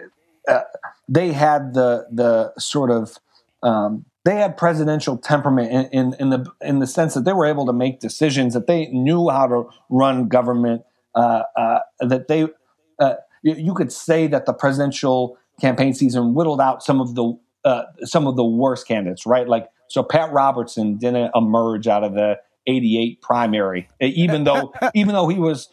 [0.48, 0.60] uh,
[1.08, 3.18] they had the the sort of
[3.62, 7.46] um, they had presidential temperament in, in, in, the in the sense that they were
[7.46, 10.82] able to make decisions that they knew how to run government.
[11.14, 12.46] Uh, uh, that they
[13.00, 17.34] uh, you, could say that the presidential campaign season whittled out some of the
[18.04, 19.48] some of the worst candidates, right?
[19.48, 22.38] Like so, Pat Robertson didn't emerge out of the
[22.68, 25.68] '88 primary, even though even though he was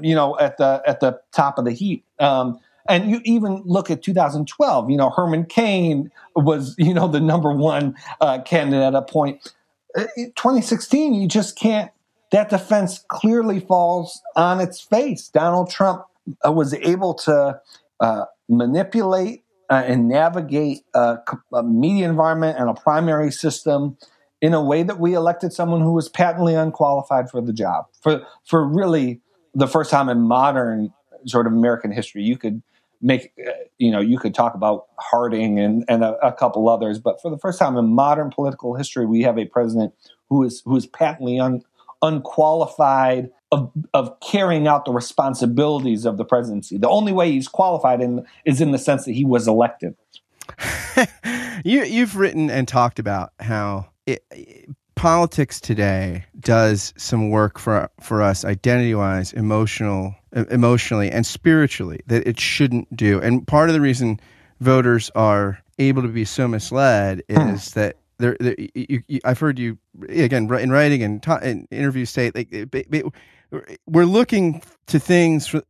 [0.00, 2.04] you know at the at the top of the heap.
[2.18, 2.58] Um,
[2.88, 7.50] and you even look at 2012, you know, Herman Cain was, you know, the number
[7.50, 9.52] one uh, candidate at a point.
[9.96, 11.90] Uh, 2016, you just can't,
[12.30, 15.28] that defense clearly falls on its face.
[15.28, 16.04] Donald Trump
[16.46, 17.58] uh, was able to
[18.00, 21.18] uh, manipulate uh, and navigate a,
[21.54, 23.96] a media environment and a primary system
[24.44, 27.86] in a way that we elected someone who was patently unqualified for the job.
[28.02, 29.22] For, for really
[29.54, 30.92] the first time in modern
[31.24, 32.62] sort of American history, you could
[33.00, 36.98] make uh, you know you could talk about Harding and and a, a, couple others,
[36.98, 39.94] but for the first time in modern political history, we have a president
[40.28, 41.62] who is who is patently un,
[42.02, 46.76] unqualified of of carrying out the responsibilities of the presidency.
[46.76, 49.96] The only way he's qualified in is in the sense that he was elected.
[51.64, 58.22] you you've written and talked about how it, politics today does some work for for
[58.22, 60.14] us identity wise, emotional
[60.50, 63.20] emotionally and spiritually that it shouldn't do.
[63.20, 64.20] And part of the reason
[64.60, 67.50] voters are able to be so misled hmm.
[67.50, 68.36] is that there,
[69.24, 69.78] I've heard you
[70.08, 72.48] again in writing and, ta- and interviews say like
[73.86, 75.62] we're looking to things for,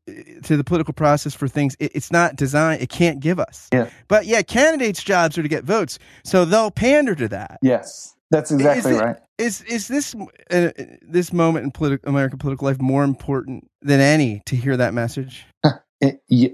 [0.42, 3.88] to the political process for things it, it's not designed it can't give us yeah
[4.08, 8.50] but yeah candidates jobs are to get votes so they'll pander to that yes that's
[8.50, 10.14] exactly is it, right is is this
[10.50, 10.70] uh,
[11.02, 15.44] this moment in politi- American political life more important than any to hear that message?
[16.00, 16.50] it, yeah.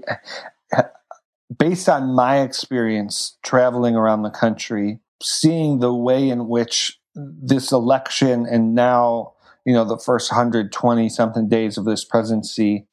[1.57, 8.45] Based on my experience traveling around the country, seeing the way in which this election
[8.49, 9.33] and now
[9.65, 12.87] you know the first 120 something days of this presidency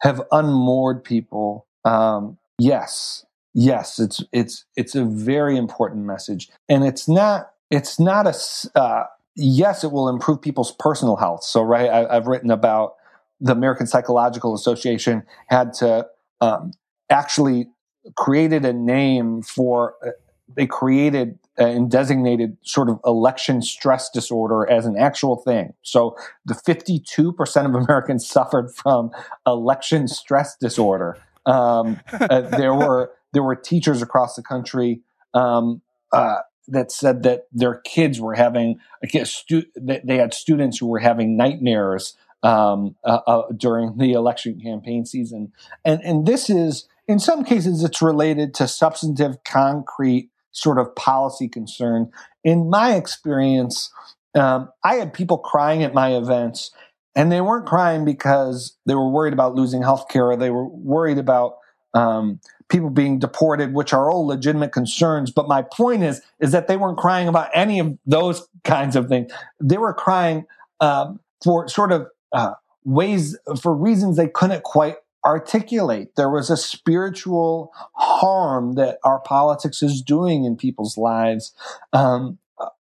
[0.00, 7.08] have unmoored people um, yes yes it's it's it's a very important message and it's
[7.08, 9.04] not it's not a uh,
[9.36, 11.44] yes, it will improve people's personal health.
[11.44, 12.94] So, right, I, have written about
[13.40, 16.06] the American Psychological Association had to
[16.40, 16.72] um,
[17.10, 17.68] actually
[18.16, 19.94] created a name for.
[20.04, 20.10] Uh,
[20.56, 25.74] they created and designated sort of election stress disorder as an actual thing.
[25.82, 29.10] So the 52% of Americans suffered from
[29.46, 31.18] election stress disorder.
[31.44, 35.00] Um, uh, there were there were teachers across the country
[35.34, 36.38] um, uh,
[36.68, 38.78] that said that their kids were having
[39.24, 45.04] stu- they had students who were having nightmares um, uh, uh, during the election campaign
[45.04, 45.52] season,
[45.84, 51.48] and and this is in some cases it's related to substantive, concrete sort of policy
[51.48, 52.10] concern.
[52.44, 53.92] In my experience,
[54.34, 56.70] um, I had people crying at my events,
[57.14, 61.18] and they weren't crying because they were worried about losing health care they were worried
[61.18, 61.56] about
[61.94, 65.30] um, people being deported, which are all legitimate concerns.
[65.30, 69.08] But my point is, is that they weren't crying about any of those kinds of
[69.08, 69.32] things.
[69.60, 70.46] They were crying
[70.80, 72.52] um, for sort of uh,
[72.84, 76.14] ways, for reasons they couldn't quite articulate.
[76.16, 81.54] There was a spiritual harm that our politics is doing in people's lives.
[81.92, 82.38] Um,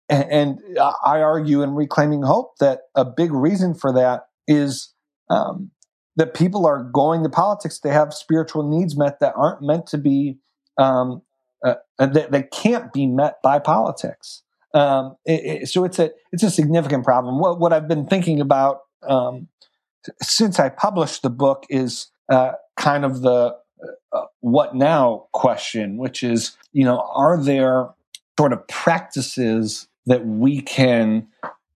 [0.10, 4.94] and, I argue in Reclaiming Hope that a big reason for that is
[5.30, 5.72] um,
[6.18, 9.98] that people are going to politics to have spiritual needs met that aren't meant to
[9.98, 10.38] be
[10.78, 11.22] um,
[11.64, 14.44] uh, that, that can't be met by politics.
[14.74, 17.40] Um, it, it, so it's a it's a significant problem.
[17.40, 19.48] What what I've been thinking about um,
[20.22, 23.56] since I published the book is uh, kind of the
[24.12, 27.90] uh, what now question, which is you know are there
[28.38, 31.28] sort of practices that we can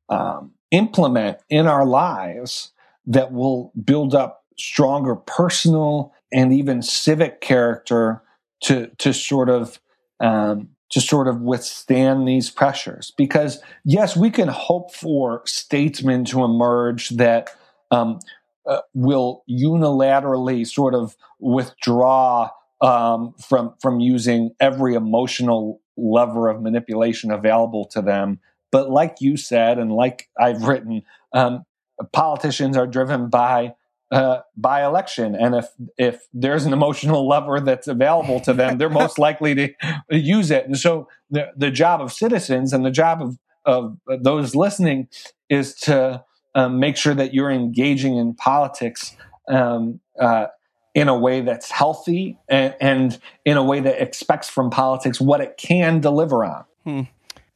[0.10, 2.72] um, implement in our lives
[3.06, 8.22] that will build up stronger personal and even civic character
[8.64, 9.80] to to sort of
[10.20, 13.12] um, to sort of withstand these pressures.
[13.18, 17.50] Because yes, we can hope for statesmen to emerge that
[17.90, 18.20] um,
[18.68, 22.50] uh, will unilaterally sort of withdraw
[22.82, 28.40] um, from from using every emotional lever of manipulation available to them.
[28.72, 31.64] But like you said, and like I've written, um,
[32.12, 33.74] politicians are driven by
[34.12, 35.36] uh, by election.
[35.36, 35.68] And if
[35.98, 39.74] if there's an emotional lever that's available to them, they're most likely to
[40.10, 40.66] use it.
[40.66, 45.08] And so the the job of citizens and the job of of those listening
[45.50, 46.24] is to
[46.56, 49.16] um, make sure that you're engaging in politics
[49.48, 50.48] um, uh,
[50.94, 55.40] in a way that's healthy and, and, in a way that expects from politics what
[55.40, 56.66] it can deliver on.
[56.84, 57.02] Hmm.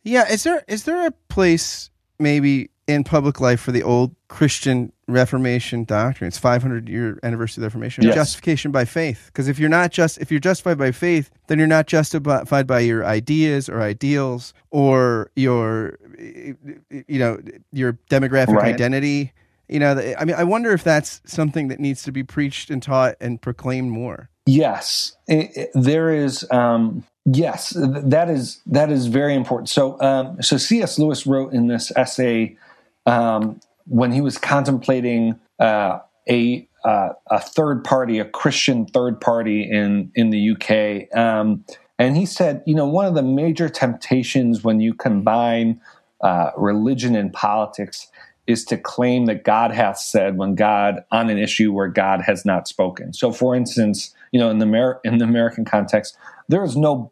[0.03, 4.91] Yeah, is there is there a place maybe in public life for the old Christian
[5.07, 6.27] Reformation doctrine.
[6.27, 8.03] It's 500 year anniversary of the Reformation.
[8.03, 8.15] Yes.
[8.15, 9.25] Justification by faith.
[9.27, 12.79] Because if you're not just if you're justified by faith, then you're not justified by
[12.79, 17.39] your ideas or ideals or your you know
[17.71, 18.73] your demographic right.
[18.73, 19.33] identity.
[19.67, 22.83] You know, I mean, I wonder if that's something that needs to be preached and
[22.83, 24.29] taught and proclaimed more.
[24.45, 26.45] Yes, it, it, there is.
[26.51, 29.69] Um, yes, that is that is very important.
[29.69, 30.99] So, um, so C.S.
[30.99, 32.57] Lewis wrote in this essay
[33.05, 35.99] um, when he was contemplating uh,
[36.29, 41.63] a uh, a third party, a Christian third party in in the UK, um,
[41.97, 45.81] and he said, you know, one of the major temptations when you combine
[46.21, 48.07] uh, religion and politics
[48.47, 52.45] is to claim that God hath said when God on an issue where God has
[52.45, 53.13] not spoken.
[53.13, 57.11] So, for instance, you know, in the Amer- in the American context, there is no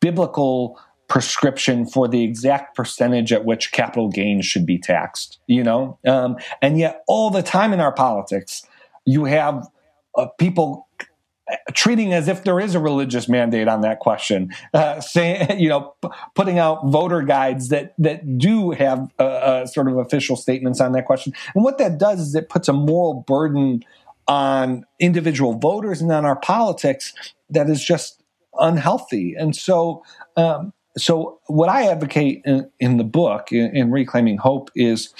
[0.00, 0.80] biblical
[1.12, 5.98] prescription for the exact percentage at which capital gains should be taxed, you know?
[6.06, 8.66] Um, and yet, all the time in our politics,
[9.04, 9.68] you have
[10.16, 10.88] uh, people
[11.74, 15.92] treating as if there is a religious mandate on that question, uh, saying, you know,
[16.00, 20.80] p- putting out voter guides that that do have uh, uh, sort of official statements
[20.80, 21.34] on that question.
[21.54, 23.84] And what that does is it puts a moral burden
[24.28, 27.12] on individual voters and on our politics
[27.50, 28.22] that is just
[28.54, 29.34] unhealthy.
[29.36, 30.02] And so,
[30.38, 35.14] um, so what I advocate in, in the book in, in, Reclaiming Hope is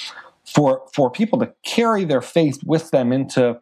[0.45, 3.61] for for people to carry their faith with them into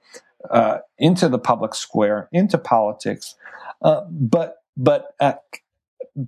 [0.50, 3.36] uh, into the public square, into politics,
[3.82, 5.34] uh, but but uh,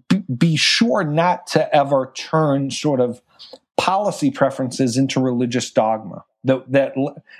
[0.08, 3.22] be, be sure not to ever turn sort of
[3.76, 6.94] policy preferences into religious dogma that, that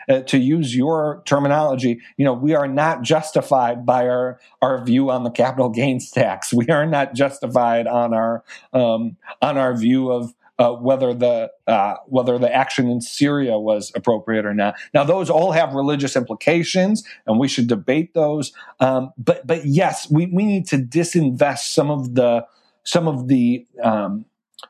[0.09, 5.11] uh, to use your terminology, you know, we are not justified by our our view
[5.11, 6.53] on the capital gains tax.
[6.63, 11.95] We are not justified on our um, on our view of uh, whether the uh,
[12.07, 14.75] whether the action in Syria was appropriate or not.
[14.95, 18.53] Now, those all have religious implications, and we should debate those.
[18.79, 22.47] Um, but but yes, we we need to disinvest some of the
[22.85, 24.27] some of the um,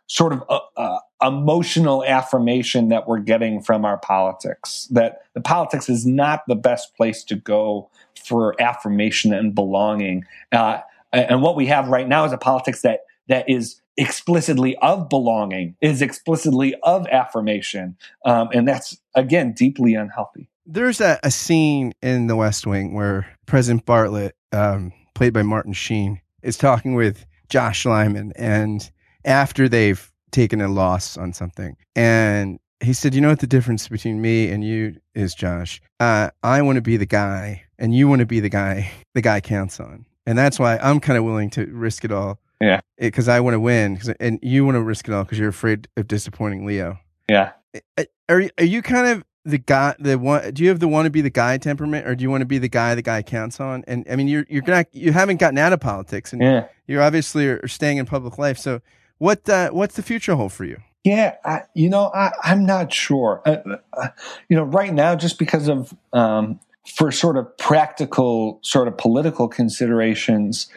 [0.06, 4.88] sort of uh, uh, emotional affirmation that we're getting from our politics.
[4.90, 7.90] That the politics is not the best place to go
[8.24, 10.24] for affirmation and belonging.
[10.50, 10.80] Uh,
[11.12, 15.76] and what we have right now is a politics that that is explicitly of belonging,
[15.80, 20.48] is explicitly of affirmation, um, and that's again deeply unhealthy.
[20.64, 25.72] There's a, a, scene in The West Wing where President Bartlet, um, played by Martin
[25.72, 28.88] Sheen, is talking with Josh Lyman, and
[29.24, 31.76] after they've taken a loss on something.
[31.94, 35.80] And he said, You know what the difference between me and you is, Josh?
[36.00, 39.22] Uh, I want to be the guy, and you want to be the guy the
[39.22, 40.06] guy counts on.
[40.26, 42.38] And that's why I'm kind of willing to risk it all.
[42.60, 42.80] Yeah.
[42.98, 45.48] Eh, because I want to win, and you want to risk it all because you're
[45.48, 46.98] afraid of disappointing Leo.
[47.28, 47.52] Yeah.
[47.74, 50.86] Eh, eh, are, are you kind of the guy the one do you have the
[50.86, 53.02] want to be the guy temperament or do you want to be the guy the
[53.02, 56.32] guy counts on and i mean you're you're not you haven't gotten out of politics
[56.32, 56.66] and yeah.
[56.86, 58.80] you're obviously are staying in public life so
[59.22, 60.78] what uh, what's the future hold for you?
[61.04, 63.40] Yeah, I, you know, I, am not sure.
[63.46, 64.08] Uh, uh,
[64.48, 66.58] you know, right now, just because of um,
[66.96, 70.68] for sort of practical, sort of political considerations,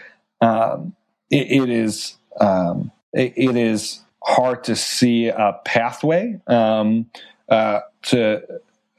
[0.42, 0.96] um,
[1.32, 7.10] it, it is um, it, it is hard to see a pathway um,
[7.50, 8.44] uh, to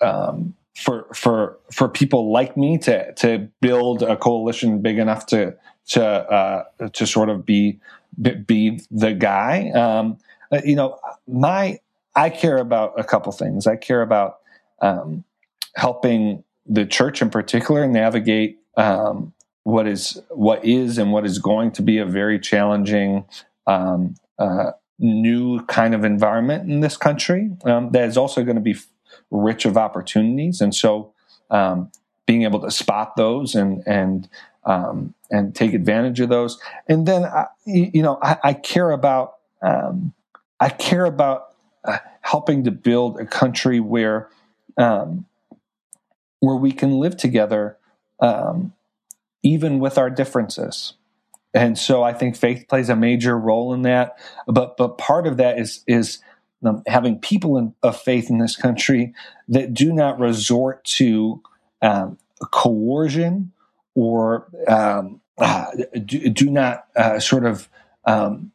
[0.01, 5.55] um, for for for people like me to to build a coalition big enough to
[5.91, 7.79] to uh, to sort of be
[8.21, 9.71] be the guy.
[9.71, 10.19] Um,
[10.53, 11.81] uh, you know, my
[12.15, 13.67] I care about a couple things.
[13.67, 14.39] I care about
[14.81, 15.25] um,
[15.75, 19.33] helping the church in particular navigate um,
[19.65, 23.25] what is what is and what is going to be a very challenging
[23.67, 28.63] um, uh, new kind of environment in this country um, that is also going to
[28.63, 28.77] be
[29.31, 30.61] rich of opportunities.
[30.61, 31.13] And so,
[31.51, 31.91] um,
[32.27, 34.29] being able to spot those and and
[34.67, 36.59] um, and take advantage of those.
[36.89, 40.13] And then, I, you know, I, I care about um,
[40.61, 41.55] I care about
[41.85, 44.29] uh, helping to build a country where
[44.77, 45.27] um,
[46.41, 47.79] where we can live together,
[48.21, 48.75] um,
[49.43, 50.95] even with our differences.
[51.55, 54.19] And so, I think faith plays a major role in that.
[54.47, 56.19] But but part of that is is
[56.65, 59.15] um, having people in, of faith in this country
[59.49, 61.41] that do not resort to
[61.83, 62.19] um,
[62.51, 63.53] coercion
[63.95, 65.67] or um, uh,
[66.05, 67.69] do, do, not uh, sort of
[68.05, 68.53] um,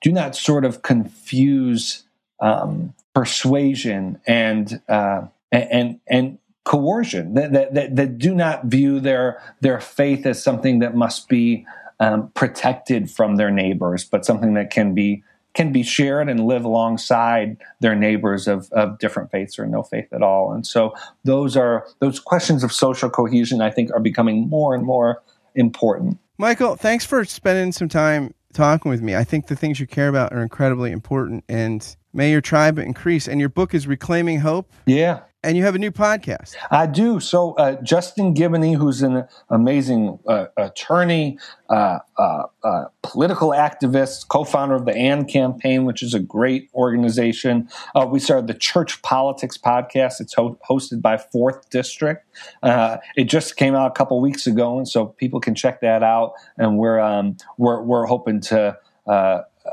[0.00, 2.04] do not sort of confuse
[2.40, 9.40] um, persuasion and uh, and and coercion that, that, that that do not view their
[9.60, 11.66] their faith as something that must be
[12.00, 15.22] um, protected from their neighbors, but something that can be
[15.54, 20.12] can be shared and live alongside their neighbors of, of different faiths or no faith
[20.12, 20.52] at all.
[20.52, 20.94] And so
[21.24, 25.22] those are those questions of social cohesion, I think, are becoming more and more
[25.54, 26.18] important.
[26.38, 29.14] Michael, thanks for spending some time talking with me.
[29.14, 33.28] I think the things you care about are incredibly important and may your tribe increase.
[33.28, 34.72] And your book is Reclaiming Hope.
[34.86, 36.54] Yeah and you have a new podcast.
[36.70, 37.20] I do.
[37.20, 41.38] So uh, Justin Giboney, who's an amazing uh, attorney,
[41.68, 47.68] uh, uh, uh political activist, co-founder of the AND campaign, which is a great organization.
[47.94, 50.20] Uh, we started the Church Politics podcast.
[50.20, 52.26] It's ho- hosted by Fourth District.
[52.62, 56.32] it just came out a couple weeks ago, and so people can check that out.
[56.56, 58.78] And we're um, we're we're hoping to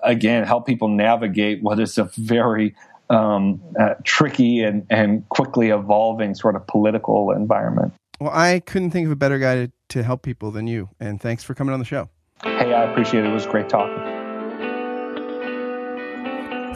[0.03, 2.75] again help people navigate what is a very
[3.11, 7.93] um, uh, tricky and, and quickly evolving sort of political environment.
[8.19, 10.89] Well, I couldn't think of a better guy to, to help people than you.
[10.99, 12.09] And thanks for coming on the show.
[12.43, 13.29] Hey, I appreciate it.
[13.29, 13.97] It was great talking.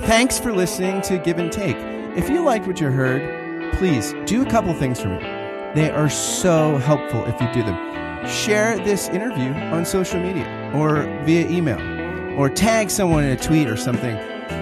[0.07, 1.77] Thanks for listening to Give and Take.
[2.17, 5.19] If you liked what you heard, please do a couple things for me.
[5.73, 8.27] They are so helpful if you do them.
[8.27, 11.79] Share this interview on social media or via email,
[12.39, 14.17] or tag someone in a tweet or something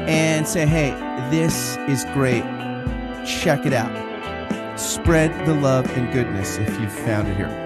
[0.08, 0.92] and say, hey,
[1.30, 2.44] this is great.
[3.26, 3.92] Check it out.
[4.80, 7.64] Spread the love and goodness if you've found it here.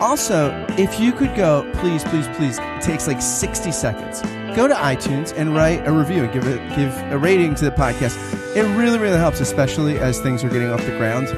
[0.00, 4.20] Also, if you could go, please, please, please, it takes like 60 seconds.
[4.56, 7.70] Go to iTunes and write a review and give a, give a rating to the
[7.70, 8.16] podcast.
[8.56, 11.28] It really, really helps, especially as things are getting off the ground.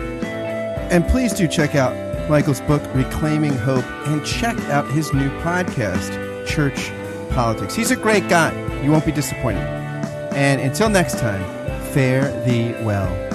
[0.91, 1.95] And please do check out
[2.29, 6.93] Michael's book, Reclaiming Hope, and check out his new podcast, Church
[7.31, 7.75] Politics.
[7.75, 8.53] He's a great guy.
[8.83, 9.88] You won't be disappointed.
[10.33, 11.45] And until next time,
[11.93, 13.28] fare thee well.